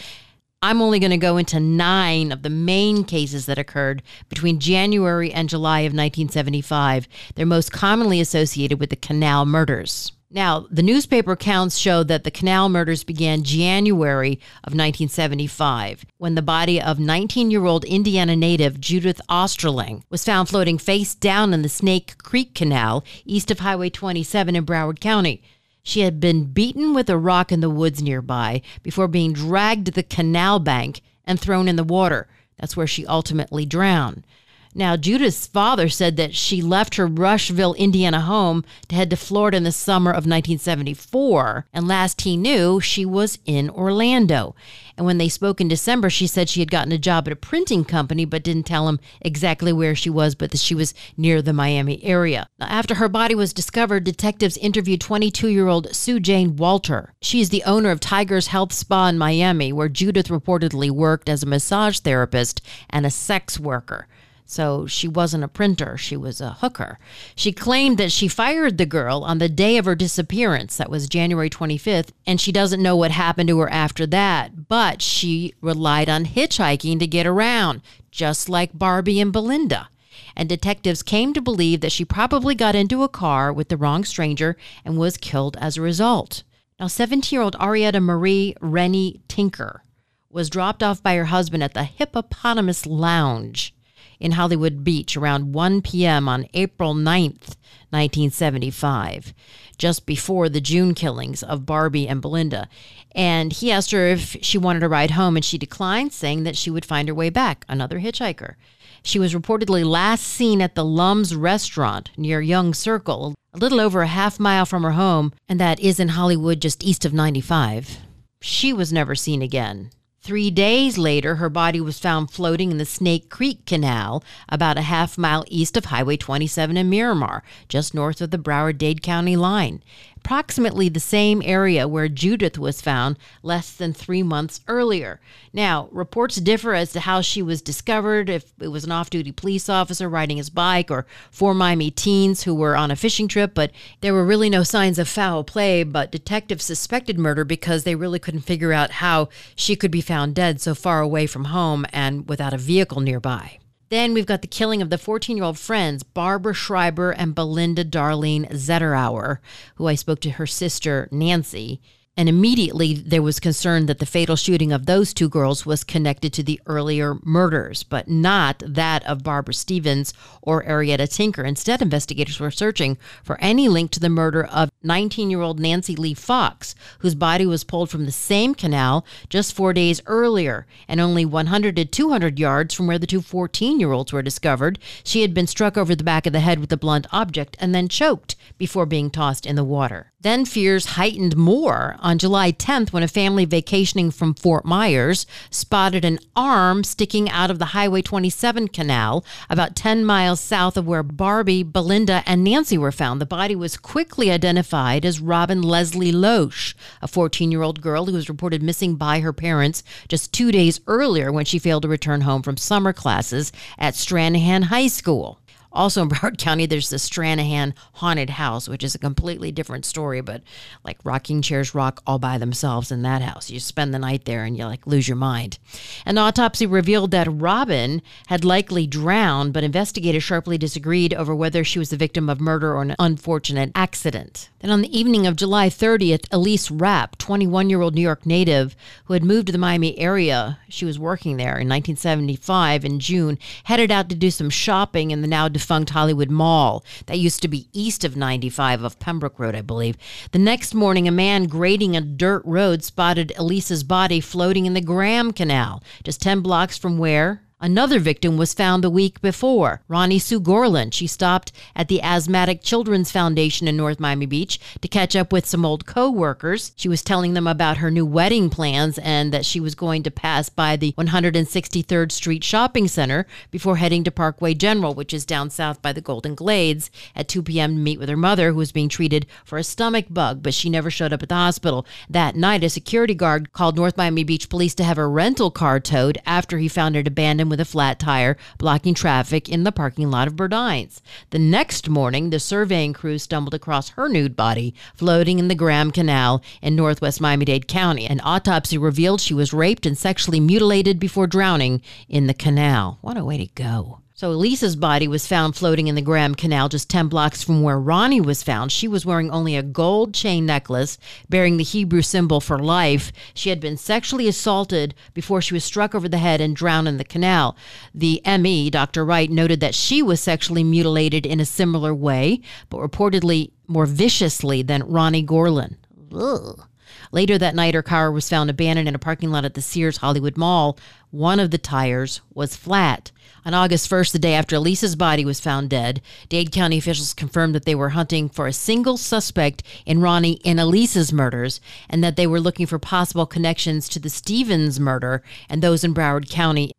I'm 0.63 0.83
only 0.83 0.99
going 0.99 1.11
to 1.11 1.17
go 1.17 1.39
into 1.39 1.59
nine 1.59 2.33
of 2.33 2.43
the 2.43 2.51
main 2.51 3.05
cases 3.05 3.47
that 3.47 3.59
occurred 3.59 4.03
between 4.29 4.61
January 4.61 5.33
and 5.33 5.49
July 5.49 5.81
of 5.81 5.95
1975. 5.95 7.09
They're 7.35 7.47
most 7.47 7.73
commonly 7.73 8.21
associated 8.21 8.79
with 8.79 8.91
the 8.91 8.97
Canal 8.97 9.47
murders. 9.47 10.13
Now, 10.31 10.67
the 10.71 10.83
newspaper 10.83 11.33
accounts 11.33 11.79
show 11.79 12.03
that 12.05 12.25
the 12.25 12.31
Canal 12.31 12.69
murders 12.69 13.05
began 13.05 13.43
January 13.43 14.35
of 14.63 14.75
1975 14.75 16.05
when 16.19 16.35
the 16.35 16.43
body 16.43 16.81
of 16.81 17.01
19 17.01 17.51
year 17.51 17.65
old 17.65 17.87
Indiana 17.87 18.37
native 18.37 18.79
Judith 18.79 19.21
Osterling 19.31 20.03
was 20.11 20.27
found 20.27 20.51
floating 20.51 20.77
face 20.77 21.15
down 21.15 21.55
in 21.55 21.63
the 21.63 21.71
Snake 21.71 22.19
Creek 22.19 22.55
Canal 22.55 23.03
east 23.25 23.51
of 23.51 23.61
Highway 23.61 23.89
27 23.89 24.55
in 24.55 24.67
Broward 24.67 25.01
County. 25.01 25.43
She 25.83 26.01
had 26.01 26.21
been 26.21 26.53
beaten 26.53 26.95
with 26.95 27.09
a 27.09 27.19
rock 27.19 27.51
in 27.51 27.61
the 27.61 27.71
woods 27.71 28.03
nearby 28.03 28.63
before 28.83 29.09
being 29.09 29.33
dragged 29.33 29.87
to 29.87 29.93
the 29.93 30.03
canal 30.03 30.59
bank 30.59 31.01
and 31.25 31.39
thrown 31.39 31.69
in 31.69 31.77
the 31.77 31.85
water. 31.85 32.29
That's 32.59 32.77
where 32.77 32.87
she 32.87 33.07
ultimately 33.07 33.65
drowned. 33.65 34.25
Now, 34.73 34.97
Judith's 34.97 35.49
father 35.49 35.89
said 35.89 36.17
that 36.17 36.35
she 36.35 36.63
left 36.63 36.95
her 36.95 37.07
Rushville, 37.07 37.75
Indiana 37.75 38.21
home 38.21 38.65
to 38.89 38.95
head 38.95 39.11
to 39.11 39.17
Florida 39.17 39.57
in 39.57 39.65
the 39.65 39.73
summer 39.73 40.11
of 40.11 40.27
1974. 40.27 41.67
And 41.73 41.89
last 41.89 42.21
he 42.21 42.37
knew, 42.37 42.81
she 42.81 43.05
was 43.05 43.41
in 43.45 43.69
Orlando. 43.69 44.55
And 44.97 45.07
when 45.07 45.19
they 45.19 45.29
spoke 45.29 45.61
in 45.61 45.67
December, 45.67 46.09
she 46.09 46.27
said 46.29 46.49
she 46.49 46.61
had 46.61 46.71
gotten 46.71 46.93
a 46.93 46.99
job 46.99 47.27
at 47.27 47.33
a 47.33 47.37
printing 47.37 47.85
company, 47.85 48.25
but 48.25 48.45
didn't 48.45 48.67
tell 48.67 48.89
him 48.89 49.01
exactly 49.21 49.73
where 49.73 49.97
she 49.97 50.11
was, 50.11 50.37
but 50.37 50.53
that 50.53 50.61
she 50.61 50.75
was 50.75 50.95
near 51.17 51.43
the 51.43 51.53
Miami 51.53 52.05
area. 52.05 52.47
Now, 52.61 52.67
after 52.67 52.97
her 52.97 53.09
body 53.09 53.35
was 53.35 53.53
discovered, 53.53 54.05
detectives 54.05 54.57
interviewed 54.59 55.01
22 55.01 55.49
year 55.49 55.67
old 55.67 55.97
Sue 55.97 56.21
Jane 56.21 56.55
Walter. 56.55 57.13
She 57.23 57.41
is 57.41 57.49
the 57.49 57.65
owner 57.65 57.91
of 57.91 57.99
Tiger's 57.99 58.49
Health 58.49 58.73
Spa 58.73 59.09
in 59.09 59.19
Miami, 59.19 59.73
where 59.73 59.89
Judith 59.89 60.29
reportedly 60.29 60.91
worked 60.91 61.29
as 61.29 61.43
a 61.43 61.47
massage 61.47 61.99
therapist 61.99 62.61
and 62.89 63.05
a 63.05 63.11
sex 63.11 63.59
worker. 63.59 64.07
So 64.51 64.85
she 64.85 65.07
wasn't 65.07 65.45
a 65.45 65.49
printer, 65.49 65.97
she 65.97 66.17
was 66.17 66.41
a 66.41 66.55
hooker. 66.55 66.99
She 67.37 67.53
claimed 67.53 67.99
that 67.99 68.11
she 68.11 68.27
fired 68.27 68.79
the 68.79 68.85
girl 68.85 69.23
on 69.23 69.39
the 69.39 69.49
day 69.49 69.77
of 69.77 69.85
her 69.85 69.95
disappearance, 69.95 70.77
that 70.77 70.91
was 70.91 71.09
January 71.09 71.49
25th, 71.49 72.09
and 72.27 72.41
she 72.41 72.51
doesn't 72.51 72.83
know 72.83 72.97
what 72.97 73.13
happened 73.13 73.49
to 73.51 73.61
her 73.61 73.71
after 73.71 74.07
that, 74.07 74.67
but 74.69 75.03
she 75.03 75.55
relied 75.61 76.09
on 76.09 76.25
hitchhiking 76.25 76.99
to 76.99 77.07
get 77.07 77.29
around, 77.29 77.81
just 78.11 78.49
like 78.49 78.77
Barbie 78.77 79.21
and 79.21 79.33
Belinda. 79.33 79.89
And 80.35 80.49
detectives 80.49 81.05
came 81.05 81.33
to 81.35 81.41
believe 81.41 81.81
that 81.83 81.93
she 81.93 82.05
probably 82.05 82.57
got 82.57 82.75
into 82.75 83.05
a 83.05 83.09
car 83.09 83.53
with 83.53 83.69
the 83.69 83.77
wrong 83.77 84.05
stranger 84.05 84.57
and 84.85 84.99
was 84.99 85.17
killed 85.17 85.57
as 85.61 85.77
a 85.77 85.83
result. 85.83 86.43
Now, 86.81 86.89
17 86.89 87.37
year 87.37 87.43
old 87.43 87.57
Arietta 87.61 88.03
Marie 88.03 88.57
Rennie 88.61 89.21
Tinker 89.29 89.85
was 90.29 90.51
dropped 90.51 90.83
off 90.83 91.01
by 91.05 91.15
her 91.15 91.27
husband 91.27 91.63
at 91.63 91.75
the 91.75 91.85
Hippopotamus 91.85 92.85
Lounge 92.85 93.73
in 94.21 94.33
Hollywood 94.33 94.85
Beach 94.85 95.17
around 95.17 95.55
1 95.55 95.83
p.m. 95.83 96.29
on 96.29 96.47
April 96.55 96.95
9th, 96.95 97.57
1975, 97.91 99.33
just 99.79 100.07
before 100.07 100.49
the 100.49 100.61
June 100.61 100.95
killings 100.95 101.43
of 101.43 101.67
Barbie 101.67 102.07
and 102.07 102.21
Belinda. 102.21 102.69
And 103.13 103.53
he 103.53 103.73
asked 103.73 103.91
her 103.91 104.07
if 104.07 104.37
she 104.43 104.59
wanted 104.59 104.81
to 104.81 104.89
ride 104.89 105.13
home, 105.13 105.37
and 105.37 105.45
she 105.45 105.59
declined, 105.59 106.13
saying 106.13 106.45
that 106.45 106.57
she 106.57 106.71
would 106.71 106.85
find 106.85 107.09
her 107.09 107.15
way 107.15 107.31
back, 107.31 107.65
another 107.69 107.99
hitchhiker. 107.99 108.55
She 109.03 109.19
was 109.19 109.35
reportedly 109.35 109.85
last 109.85 110.25
seen 110.25 110.61
at 110.61 110.75
the 110.75 110.85
Lums 110.85 111.35
restaurant 111.35 112.11
near 112.17 112.41
Young 112.41 112.75
Circle, 112.75 113.35
a 113.55 113.59
little 113.59 113.81
over 113.81 114.03
a 114.03 114.07
half 114.07 114.39
mile 114.39 114.67
from 114.67 114.83
her 114.83 114.93
home, 114.93 115.33
and 115.49 115.59
that 115.59 115.81
is 115.81 115.99
in 115.99 116.09
Hollywood 116.09 116.61
just 116.61 116.85
east 116.85 117.05
of 117.05 117.15
95. 117.15 117.99
She 118.43 118.73
was 118.73 118.93
never 118.93 119.15
seen 119.15 119.43
again. 119.43 119.91
Three 120.23 120.51
days 120.51 120.99
later, 120.99 121.37
her 121.37 121.49
body 121.49 121.81
was 121.81 121.99
found 121.99 122.31
floating 122.31 122.71
in 122.71 122.77
the 122.77 122.85
Snake 122.85 123.31
Creek 123.31 123.65
Canal, 123.65 124.23
about 124.51 124.77
a 124.77 124.83
half 124.83 125.17
mile 125.17 125.47
east 125.49 125.79
of 125.79 125.87
Highway 125.87 126.19
27 126.19 126.77
in 126.77 126.91
Miramar, 126.91 127.43
just 127.69 127.95
north 127.95 128.21
of 128.21 128.31
the 128.31 128.37
Broward 128.37 128.77
Dade 128.77 129.01
County 129.01 129.35
line 129.35 129.83
approximately 130.23 130.89
the 130.89 131.01
same 131.01 131.41
area 131.45 131.89
where 131.89 132.09
Judith 132.09 132.59
was 132.59 132.83
found 132.83 133.19
less 133.43 133.73
than 133.73 133.93
three 133.93 134.23
months 134.23 134.61
earlier. 134.69 135.19
Now, 135.53 135.89
reports 135.91 136.37
differ 136.37 136.75
as 136.75 136.93
to 136.93 137.01
how 137.01 137.23
she 137.23 137.43
was 137.43 137.63
discovered, 137.63 138.29
if 138.29 138.53
it 138.61 138.69
was 138.69 138.85
an 138.85 138.93
off 138.93 139.09
duty 139.11 139.33
police 139.33 139.69
officer 139.69 140.09
riding 140.09 140.37
his 140.37 140.51
bike 140.51 140.91
or 140.91 141.07
four 141.31 141.55
Miami 141.55 141.91
teens 141.91 142.43
who 142.43 142.55
were 142.55 142.77
on 142.77 142.91
a 142.91 142.97
fishing 142.97 143.29
trip, 143.29 143.55
but 143.55 143.73
there 144.03 144.15
were 144.15 144.25
really 144.25 144.51
no 144.51 144.63
signs 144.63 144.99
of 144.99 145.09
foul 145.09 145.43
play. 145.43 145.83
But 145.85 146.13
detectives 146.13 146.65
suspected 146.65 147.19
murder 147.19 147.45
because 147.45 147.85
they 147.85 147.95
really 147.95 148.19
couldn't 148.19 148.41
figure 148.41 148.73
out 148.73 148.91
how 148.93 149.31
she 149.57 149.75
could 149.75 149.91
be 149.91 150.03
found 150.03 150.35
dead 150.35 150.61
so 150.61 150.75
far 150.75 151.01
away 151.01 151.27
from 151.27 151.47
home 151.47 151.87
and 151.93 152.29
without 152.29 152.53
a 152.53 152.59
vehicle 152.59 153.01
nearby. 153.01 153.60
Then 153.91 154.15
we've 154.15 154.27
got 154.27 154.41
the 154.41 154.49
killing 154.49 154.81
of 154.81 154.89
the 154.89 154.99
14 154.99 155.37
year 155.37 155.45
old 155.45 155.59
friends, 155.59 156.05
Barbara 156.05 156.55
Schreiber 156.55 157.11
and 157.11 157.35
Belinda 157.35 157.85
Darlene 157.85 158.49
Zetterauer, 158.53 159.39
who 159.75 159.89
I 159.89 159.97
spoke 159.97 160.21
to 160.21 160.31
her 160.31 160.47
sister, 160.47 161.09
Nancy. 161.11 161.81
And 162.17 162.29
immediately 162.29 162.95
there 162.95 163.23
was 163.23 163.41
concern 163.41 163.87
that 163.87 163.99
the 163.99 164.05
fatal 164.05 164.37
shooting 164.37 164.73
of 164.73 164.85
those 164.85 165.15
two 165.15 165.29
girls 165.29 165.65
was 165.65 165.85
connected 165.85 166.33
to 166.35 166.43
the 166.43 166.61
earlier 166.67 167.17
murders, 167.23 167.83
but 167.83 168.09
not 168.09 168.63
that 168.67 169.07
of 169.07 169.23
Barbara 169.23 169.55
Stevens 169.55 170.13
or 170.43 170.63
Arietta 170.65 171.09
Tinker. 171.09 171.45
Instead, 171.45 171.81
investigators 171.81 172.39
were 172.39 172.51
searching 172.51 172.99
for 173.23 173.41
any 173.41 173.69
link 173.69 173.91
to 173.93 174.01
the 174.01 174.11
murder 174.11 174.45
of 174.45 174.71
19 174.83 175.31
year 175.31 175.41
old 175.41 175.61
Nancy 175.61 175.97
Lee 175.97 176.13
Fox, 176.13 176.75
whose 176.99 177.15
body 177.15 177.47
was 177.47 177.65
pulled 177.65 177.89
from 177.89 178.05
the 178.05 178.13
same 178.13 178.55
canal 178.55 179.07
just 179.29 179.55
four 179.55 179.73
days 179.73 180.03
earlier 180.05 180.67
and 180.89 181.01
only 181.01 181.25
100 181.25 181.77
to 181.77 181.85
200 181.85 182.39
yards 182.39 182.75
from 182.75 182.87
where 182.87 182.99
the 182.99 183.07
two 183.07 183.23
14 183.23 183.79
year 183.81 183.93
olds 183.93 184.13
were 184.13 184.21
discovered. 184.21 184.79
She 185.05 185.23
had 185.23 185.33
been 185.33 185.47
struck 185.47 185.79
over 185.79 185.95
the 185.95 186.05
back 186.05 186.27
of 186.27 186.33
the 186.33 186.41
head 186.41 186.59
with 186.59 186.73
a 186.73 186.77
blunt 186.77 187.07
object 187.13 187.57
and 187.61 187.75
then 187.75 187.89
choked 187.89 188.37
before 188.59 188.85
being 188.85 189.11
tossed 189.11 189.47
in 189.47 189.57
the 189.57 189.65
water. 189.65 190.10
Then 190.23 190.45
fears 190.45 190.85
heightened 190.85 191.35
more 191.35 191.97
on 191.99 192.19
July 192.19 192.53
10th 192.53 192.93
when 192.93 193.03
a 193.03 193.09
family 193.09 193.47
vacationing 193.47 194.11
from 194.11 194.35
Fort 194.35 194.67
Myers 194.67 195.25
spotted 195.49 196.05
an 196.05 196.19
arm 196.37 196.85
sticking 196.85 197.31
out 197.31 197.51
of 197.51 197.59
the 197.59 197.67
Highway 197.67 198.03
27 198.03 198.69
canal 198.69 199.25
about 199.49 199.75
10 199.75 200.05
miles 200.05 200.39
south 200.39 200.77
of 200.77 200.87
where 200.87 201.03
Barbie, 201.03 201.63
Belinda, 201.63 202.23
and 202.27 202.45
Nancy 202.45 202.77
were 202.77 202.93
found. 202.93 203.19
The 203.19 203.25
body 203.27 203.57
was 203.57 203.79
quickly 203.79 204.31
identified 204.31 205.07
as 205.07 205.21
Robin 205.21 205.63
Leslie 205.63 206.13
Loesch, 206.13 206.75
a 207.01 207.09
14 207.09 207.51
year 207.51 207.63
old 207.63 207.81
girl 207.81 208.05
who 208.05 208.13
was 208.13 208.29
reported 208.29 208.63
missing 208.63 208.97
by 208.97 209.21
her 209.21 209.33
parents 209.33 209.83
just 210.07 210.35
two 210.35 210.53
days 210.53 210.81
earlier 210.87 211.33
when 211.33 211.47
she 211.47 211.59
failed 211.59 211.85
to 211.85 211.89
return 211.89 212.21
home 212.21 212.43
from 212.43 212.59
summer 212.59 212.93
classes 212.93 213.53
at 213.79 213.95
Stranahan 213.95 214.65
High 214.65 214.89
School. 214.89 215.39
Also 215.73 216.03
in 216.03 216.09
Broward 216.11 216.39
County, 216.39 216.67
there's 216.67 216.91
the 216.91 216.97
Stranahan 216.97 217.75
Haunted 217.95 218.31
House, 218.31 218.69
which 218.69 218.83
is 218.83 218.95
a 218.95 218.99
completely 218.99 219.53
different 219.53 219.85
story, 219.85 220.21
but 220.21 220.43
like 220.85 220.99
rocking 221.05 221.43
chairs 221.43 221.75
rock 221.75 222.03
all 222.07 222.19
by 222.19 222.39
themselves 222.39 222.91
in 222.91 223.03
that 223.03 223.23
house. 223.23 223.51
You 223.51 223.61
spend 223.61 223.95
the 223.95 223.99
night 223.99 224.25
there 224.25 224.45
and 224.45 224.57
you 224.57 224.65
like 224.65 224.87
lose 224.87 225.09
your 225.09 225.17
mind. 225.17 225.59
An 226.07 226.19
autopsy 226.19 226.67
revealed 226.67 227.11
that 227.11 227.29
Robin 227.31 228.03
had 228.29 228.45
likely 228.45 228.87
drowned, 228.87 229.53
but 229.53 229.65
investigators 229.65 230.23
sharply 230.23 230.59
disagreed 230.59 231.15
over 231.15 231.35
whether 231.35 231.65
she 231.65 231.79
was 231.79 231.91
the 231.91 231.97
victim 231.97 232.29
of 232.29 232.41
murder 232.41 232.75
or 232.75 232.83
an 232.83 232.97
unfortunate 232.99 233.73
accident. 233.75 234.49
Then 234.61 234.71
on 234.71 234.83
the 234.83 234.99
evening 234.99 235.27
of 235.27 235.37
July 235.37 235.69
30th, 235.69 236.27
Elise 236.31 236.71
Rapp, 236.71 237.17
21 237.17 237.71
year 237.71 237.81
old 237.81 237.95
New 237.95 238.03
York 238.03 238.27
native 238.27 238.77
who 239.05 239.15
had 239.15 239.25
moved 239.25 239.47
to 239.47 239.53
the 239.53 239.59
Miami 239.59 239.99
area, 239.99 240.59
she 240.69 240.85
was 240.85 240.99
working 240.99 241.37
there 241.37 241.59
in 241.59 241.69
1975 241.69 242.85
in 242.85 243.01
June, 243.01 243.39
headed 243.65 243.91
out 243.91 244.09
to 244.11 244.15
do 244.15 244.31
some 244.31 244.51
shopping 244.51 245.11
in 245.11 245.23
the 245.23 245.29
now 245.29 245.49
defunct 245.49 245.91
Hollywood 245.91 246.31
Mall 246.31 246.85
that 247.07 247.19
used 247.19 247.41
to 247.43 247.49
be 247.49 247.69
east 247.73 248.05
of 248.05 248.17
95 248.17 248.83
of 248.83 248.99
Pembroke 248.99 249.39
Road, 249.39 249.55
I 249.55 249.63
believe. 249.63 249.97
The 250.33 250.39
next 250.39 250.75
morning, 250.75 251.09
a 251.09 251.13
man 251.13 251.45
grading 251.45 251.97
a 251.97 252.01
dirt 252.01 252.43
road 252.45 252.85
spotted 252.85 253.33
Elise's 253.37 253.83
body 253.83 254.21
floating 254.21 254.67
in 254.67 254.75
the 254.75 254.81
Graham 254.81 255.33
Canal, 255.33 255.83
just 256.03 256.21
10 256.23 256.41
blocks 256.41 256.77
from 256.79 256.99
where 256.99 257.43
Another 257.63 257.99
victim 257.99 258.39
was 258.39 258.55
found 258.55 258.83
the 258.83 258.89
week 258.89 259.21
before, 259.21 259.83
Ronnie 259.87 260.19
Sue 260.19 260.41
Gorlin. 260.41 260.91
She 260.95 261.07
stopped 261.07 261.53
at 261.77 261.89
the 261.89 262.01
Asthmatic 262.01 262.63
Children's 262.63 263.13
Foundation 263.13 263.69
in 263.69 263.77
North 263.77 264.01
Miami 264.01 264.25
Beach 264.25 264.59
to 264.81 264.89
catch 264.89 265.15
up 265.15 265.31
with 265.31 265.45
some 265.45 265.67
old 265.67 265.85
co-workers. 265.85 266.73
She 266.77 266.89
was 266.89 267.03
telling 267.03 267.35
them 267.35 267.47
about 267.47 267.77
her 267.77 267.91
new 267.91 268.07
wedding 268.07 268.49
plans 268.49 268.99
and 269.01 269.31
that 269.35 269.45
she 269.45 269.61
was 269.61 269.75
going 269.75 270.03
to 270.05 270.11
pass 270.11 270.49
by 270.49 270.77
the 270.77 270.95
163rd 270.97 272.11
Street 272.11 272.43
Shopping 272.43 272.89
Center 272.89 273.27
before 273.51 273.77
heading 273.77 274.05
to 274.05 274.11
Parkway 274.11 274.55
General, 274.55 274.95
which 274.95 275.13
is 275.13 275.27
down 275.27 275.51
south 275.51 275.83
by 275.83 275.93
the 275.93 276.01
Golden 276.01 276.35
Glades, 276.35 276.91
at 277.15 277.29
2 277.29 277.43
p.m. 277.43 277.75
to 277.75 277.83
meet 277.83 277.99
with 277.99 278.09
her 278.09 278.17
mother, 278.17 278.53
who 278.53 278.57
was 278.57 278.73
being 278.73 278.89
treated 278.89 279.27
for 279.45 279.59
a 279.59 279.65
stomach 279.65 280.07
bug, 280.09 280.43
but 280.43 280.55
she 280.55 280.71
never 280.71 280.91
showed 280.91 281.13
up 281.13 281.23
at 281.23 281.29
the 281.29 281.35
hospital. 281.35 281.85
That 282.09 282.37
night, 282.37 282.65
a 282.65 282.71
security 282.71 283.15
guard 283.15 283.53
called 283.53 283.77
North 283.77 283.99
Miami 283.99 284.25
Beach 284.25 284.49
police 284.49 284.75
to 284.77 284.85
have 284.85 284.97
a 284.97 285.07
rental 285.07 285.51
car 285.51 285.79
towed 285.79 286.17
after 286.25 286.57
he 286.57 286.67
found 286.67 286.97
it 286.97 287.07
abandoned 287.07 287.50
with 287.51 287.61
a 287.61 287.67
flat 287.67 287.99
tire, 287.99 288.39
blocking 288.57 288.95
traffic 288.95 289.49
in 289.49 289.65
the 289.65 289.73
parking 289.73 290.11
lot 290.11 290.27
of 290.27 290.37
Burdines. 290.37 291.03
The 291.29 291.39
next 291.39 291.91
morning, 291.91 292.31
the 292.31 292.41
surveying 292.41 292.95
crew 292.95 293.19
stumbled 293.19 293.53
across 293.53 293.91
her 293.91 294.09
nude 294.09 294.37
body 294.37 294.75
floating 294.95 295.39
in 295.39 295.49
the 295.49 295.55
Graham 295.55 295.91
Canal 295.91 296.43
in 296.63 296.75
northwest 296.75 297.21
Miami 297.21 297.45
Dade 297.45 297.69
County. 297.69 298.07
An 298.07 298.21
autopsy 298.25 298.79
revealed 298.79 299.21
she 299.21 299.35
was 299.35 299.53
raped 299.53 299.85
and 299.85 299.99
sexually 299.99 300.41
mutilated 300.41 300.99
before 300.99 301.27
drowning 301.27 301.83
in 302.09 302.27
the 302.27 302.35
canal. 302.35 302.99
What 303.03 303.19
a 303.19 303.25
way 303.25 303.37
to 303.37 303.47
go. 303.49 304.00
So 304.21 304.33
Elisa's 304.33 304.77
body 304.77 305.09
was 305.09 305.27
found 305.27 305.57
floating 305.57 305.89
in 305.89 305.95
the 305.95 306.03
Graham 306.03 306.35
Canal 306.35 306.69
just 306.69 306.91
10 306.91 307.09
blocks 307.09 307.43
from 307.43 307.63
where 307.63 307.81
Ronnie 307.81 308.21
was 308.21 308.43
found. 308.43 308.71
She 308.71 308.87
was 308.87 309.07
wearing 309.07 309.31
only 309.31 309.57
a 309.57 309.63
gold 309.63 310.13
chain 310.13 310.45
necklace 310.45 310.99
bearing 311.31 311.57
the 311.57 311.65
Hebrew 311.65 312.03
symbol 312.03 312.39
for 312.39 312.59
life. 312.59 313.13
She 313.33 313.49
had 313.49 313.61
been 313.61 313.79
sexually 313.79 314.29
assaulted 314.29 314.95
before 315.15 315.41
she 315.41 315.55
was 315.55 315.65
struck 315.65 315.95
over 315.95 316.07
the 316.07 316.19
head 316.19 316.43
and 316.43 316.55
drowned 316.55 316.87
in 316.87 316.99
the 316.99 317.03
canal. 317.03 317.57
The 317.95 318.21
ME, 318.27 318.69
Dr. 318.69 319.07
Wright, 319.07 319.31
noted 319.31 319.61
that 319.61 319.75
she 319.75 320.03
was 320.03 320.21
sexually 320.21 320.65
mutilated 320.65 321.25
in 321.25 321.41
a 321.41 321.47
similar 321.47 321.95
way, 321.95 322.43
but 322.69 322.81
reportedly 322.81 323.53
more 323.69 323.87
viciously 323.87 324.61
than 324.61 324.83
Ronnie 324.83 325.25
Gorlin. 325.25 325.77
Ugh. 326.15 326.67
Later 327.13 327.39
that 327.39 327.55
night, 327.55 327.75
her 327.75 327.83
car 327.83 328.11
was 328.11 328.29
found 328.29 328.51
abandoned 328.51 328.89
in 328.89 328.95
a 328.95 328.99
parking 328.99 329.31
lot 329.31 329.45
at 329.45 329.55
the 329.55 329.63
Sears 329.63 329.99
Hollywood 329.99 330.37
Mall. 330.37 330.79
One 331.11 331.41
of 331.41 331.51
the 331.51 331.59
tires 331.59 332.21
was 332.35 332.57
flat. 332.57 333.11
On 333.45 333.55
August 333.55 333.91
1st, 333.91 334.13
the 334.13 334.19
day 334.19 334.35
after 334.35 334.57
Elisa's 334.57 334.97
body 334.97 335.25
was 335.25 335.41
found 335.41 335.71
dead, 335.71 336.03
Dade 336.29 336.53
County 336.53 336.79
officials 336.79 337.15
confirmed 337.15 337.55
that 337.55 337.65
they 337.65 337.75
were 337.75 337.91
hunting 337.91 338.29
for 338.29 338.47
a 338.47 338.53
single 338.53 338.97
suspect 338.97 339.63
in 339.87 340.01
Ronnie 340.01 340.41
and 340.45 340.61
Elisa's 340.61 341.13
murders 341.13 341.61
and 341.89 342.05
that 342.05 342.17
they 342.17 342.27
were 342.27 342.41
looking 342.41 342.67
for 342.67 342.79
possible 342.79 343.27
connections 343.27 343.89
to 343.89 343.99
the 343.99 344.11
Stevens 344.11 344.79
murder 344.79 345.23
and 345.49 345.63
those 345.63 345.85
in 345.85 345.95
Broward 345.95 346.29
County. 346.29 346.73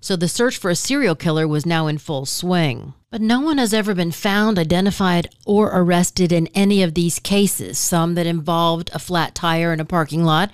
So 0.00 0.16
the 0.16 0.28
search 0.28 0.56
for 0.56 0.70
a 0.70 0.76
serial 0.76 1.14
killer 1.14 1.48
was 1.48 1.66
now 1.66 1.86
in 1.86 1.98
full 1.98 2.24
swing. 2.24 2.94
But 3.10 3.20
no 3.20 3.40
one 3.40 3.58
has 3.58 3.74
ever 3.74 3.94
been 3.94 4.12
found, 4.12 4.58
identified, 4.58 5.28
or 5.46 5.70
arrested 5.72 6.30
in 6.30 6.46
any 6.48 6.82
of 6.82 6.94
these 6.94 7.18
cases, 7.18 7.78
some 7.78 8.14
that 8.14 8.26
involved 8.26 8.90
a 8.92 8.98
flat 8.98 9.34
tire 9.34 9.72
in 9.72 9.80
a 9.80 9.84
parking 9.84 10.24
lot, 10.24 10.50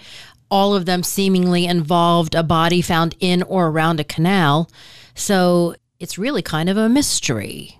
all 0.50 0.74
of 0.74 0.86
them 0.86 1.02
seemingly 1.02 1.66
involved 1.66 2.34
a 2.34 2.42
body 2.42 2.80
found 2.80 3.16
in 3.18 3.42
or 3.42 3.68
around 3.68 3.98
a 3.98 4.04
canal. 4.04 4.70
So 5.14 5.74
it's 5.98 6.18
really 6.18 6.42
kind 6.42 6.68
of 6.68 6.76
a 6.76 6.88
mystery. 6.88 7.78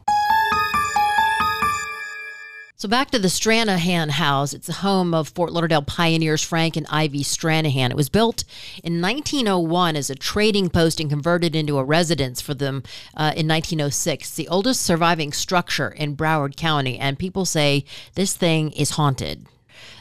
So 2.85 2.89
back 2.89 3.11
to 3.13 3.19
the 3.19 3.29
Stranahan 3.29 4.11
House. 4.11 4.53
It's 4.53 4.67
the 4.67 4.75
home 4.75 5.15
of 5.15 5.31
Fort 5.31 5.51
Lauderdale 5.51 5.81
pioneers 5.81 6.43
Frank 6.43 6.77
and 6.77 6.87
Ivy 6.91 7.21
Stranahan. 7.21 7.89
It 7.89 7.97
was 7.97 8.11
built 8.11 8.45
in 8.83 9.01
1901 9.01 9.97
as 9.97 10.11
a 10.11 10.15
trading 10.15 10.69
post 10.69 11.01
and 11.01 11.09
converted 11.09 11.57
into 11.57 11.79
a 11.79 11.83
residence 11.83 12.43
for 12.43 12.53
them 12.53 12.83
uh, 13.17 13.33
in 13.35 13.49
1906. 13.49 14.29
It's 14.29 14.37
the 14.37 14.49
oldest 14.49 14.83
surviving 14.83 15.33
structure 15.33 15.89
in 15.89 16.15
Broward 16.15 16.57
County, 16.57 16.99
and 16.99 17.19
people 17.19 17.47
say 17.47 17.87
this 18.17 18.37
thing 18.37 18.71
is 18.73 18.91
haunted. 18.91 19.47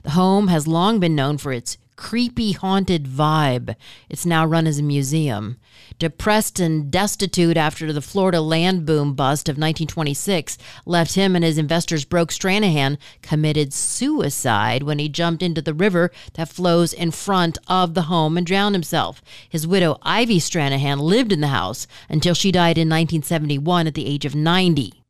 The 0.03 0.09
home 0.09 0.49
has 0.49 0.67
long 0.67 0.99
been 0.99 1.15
known 1.15 1.37
for 1.37 1.53
its 1.53 1.77
creepy, 1.95 2.51
haunted 2.51 3.05
vibe. 3.05 3.77
It's 4.09 4.25
now 4.25 4.45
run 4.45 4.67
as 4.67 4.79
a 4.79 4.83
museum. 4.83 5.55
Depressed 5.99 6.59
and 6.59 6.91
destitute 6.91 7.57
after 7.57 7.93
the 7.93 8.01
Florida 8.01 8.41
land 8.41 8.85
boom 8.85 9.13
bust 9.13 9.47
of 9.47 9.53
1926 9.53 10.57
left 10.85 11.15
him 11.15 11.35
and 11.35 11.45
his 11.45 11.57
investors 11.57 12.05
Broke 12.05 12.31
Stranahan 12.31 12.97
committed 13.21 13.73
suicide 13.73 14.83
when 14.83 14.99
he 14.99 15.09
jumped 15.09 15.43
into 15.43 15.61
the 15.61 15.73
river 15.73 16.11
that 16.33 16.49
flows 16.49 16.93
in 16.93 17.11
front 17.11 17.57
of 17.67 17.93
the 17.93 18.03
home 18.03 18.37
and 18.37 18.45
drowned 18.45 18.75
himself. 18.75 19.21
His 19.47 19.67
widow, 19.67 19.97
Ivy 20.01 20.39
Stranahan, 20.39 20.99
lived 20.99 21.31
in 21.31 21.41
the 21.41 21.47
house 21.47 21.87
until 22.09 22.33
she 22.33 22.51
died 22.51 22.77
in 22.77 22.89
1971 22.89 23.87
at 23.87 23.93
the 23.93 24.07
age 24.07 24.25
of 24.25 24.35
90. 24.35 25.02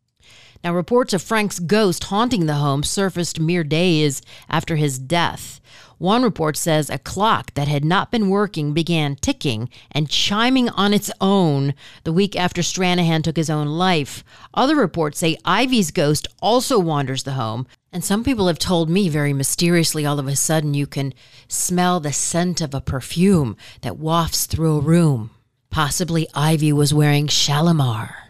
Now, 0.64 0.74
reports 0.74 1.12
of 1.14 1.22
Frank's 1.22 1.60
ghost 1.60 2.06
haunting 2.06 2.46
the 2.46 2.54
home 2.54 2.84
surfaced 2.84 3.38
mere 3.38 3.66
days 3.66 4.22
after 4.50 4.78
his 4.78 4.98
death. 4.98 5.60
One 5.98 6.24
report 6.24 6.56
says 6.56 6.90
a 6.90 6.98
clock 6.98 7.54
that 7.56 7.68
had 7.68 7.84
not 7.84 8.12
been 8.12 8.30
working 8.30 8.74
began 8.74 9.16
ticking 9.16 9.70
and 9.92 10.10
chiming 10.10 10.70
on 10.70 10.94
its 10.94 11.12
own 11.20 11.74
the 12.06 12.14
week 12.14 12.38
after 12.38 12.62
Stranahan 12.62 13.24
took 13.24 13.36
his 13.36 13.50
own 13.50 13.68
life. 13.68 14.24
Other 14.54 14.76
reports 14.76 15.20
say 15.20 15.38
Ivy's 15.44 15.92
ghost 15.92 16.28
also 16.42 16.80
wanders 16.80 17.24
the 17.24 17.34
home. 17.34 17.68
And 17.92 18.04
some 18.04 18.24
people 18.24 18.48
have 18.48 18.60
told 18.60 18.90
me 18.90 19.10
very 19.10 19.34
mysteriously, 19.34 20.06
all 20.06 20.18
of 20.18 20.28
a 20.28 20.36
sudden, 20.36 20.74
you 20.74 20.88
can 20.88 21.14
smell 21.48 22.00
the 22.00 22.14
scent 22.14 22.62
of 22.62 22.74
a 22.74 22.82
perfume 22.82 23.56
that 23.82 23.98
wafts 23.98 24.46
through 24.46 24.78
a 24.78 24.82
room. 24.82 25.30
Possibly 25.70 26.28
Ivy 26.34 26.74
was 26.74 26.94
wearing 26.94 27.28
Shalimar. 27.28 28.23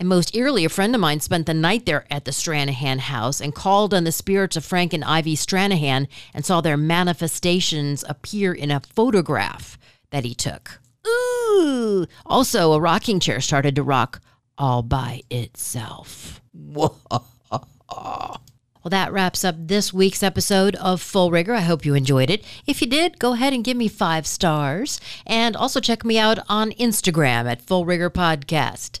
And 0.00 0.08
most 0.08 0.36
eerily, 0.36 0.64
a 0.64 0.68
friend 0.68 0.94
of 0.94 1.00
mine 1.00 1.18
spent 1.18 1.46
the 1.46 1.54
night 1.54 1.84
there 1.84 2.06
at 2.08 2.24
the 2.24 2.30
Stranahan 2.30 3.00
house 3.00 3.40
and 3.40 3.52
called 3.52 3.92
on 3.92 4.04
the 4.04 4.12
spirits 4.12 4.56
of 4.56 4.64
Frank 4.64 4.92
and 4.92 5.02
Ivy 5.02 5.34
Stranahan 5.34 6.06
and 6.32 6.44
saw 6.44 6.60
their 6.60 6.76
manifestations 6.76 8.04
appear 8.08 8.52
in 8.52 8.70
a 8.70 8.78
photograph 8.78 9.76
that 10.10 10.24
he 10.24 10.34
took. 10.34 10.80
Ooh! 11.06 12.06
Also, 12.24 12.72
a 12.72 12.80
rocking 12.80 13.18
chair 13.18 13.40
started 13.40 13.74
to 13.74 13.82
rock 13.82 14.20
all 14.56 14.82
by 14.82 15.22
itself. 15.30 16.40
Well, 16.54 17.00
that 18.84 19.12
wraps 19.12 19.44
up 19.44 19.56
this 19.58 19.92
week's 19.92 20.22
episode 20.22 20.76
of 20.76 21.02
Full 21.02 21.32
Rigor. 21.32 21.54
I 21.54 21.60
hope 21.60 21.84
you 21.84 21.94
enjoyed 21.94 22.30
it. 22.30 22.44
If 22.66 22.80
you 22.80 22.86
did, 22.86 23.18
go 23.18 23.32
ahead 23.32 23.52
and 23.52 23.64
give 23.64 23.76
me 23.76 23.88
five 23.88 24.26
stars. 24.28 25.00
And 25.26 25.56
also 25.56 25.80
check 25.80 26.04
me 26.04 26.18
out 26.18 26.38
on 26.48 26.70
Instagram 26.72 27.50
at 27.50 27.60
Full 27.60 27.84
Rigor 27.84 28.10
Podcast. 28.10 29.00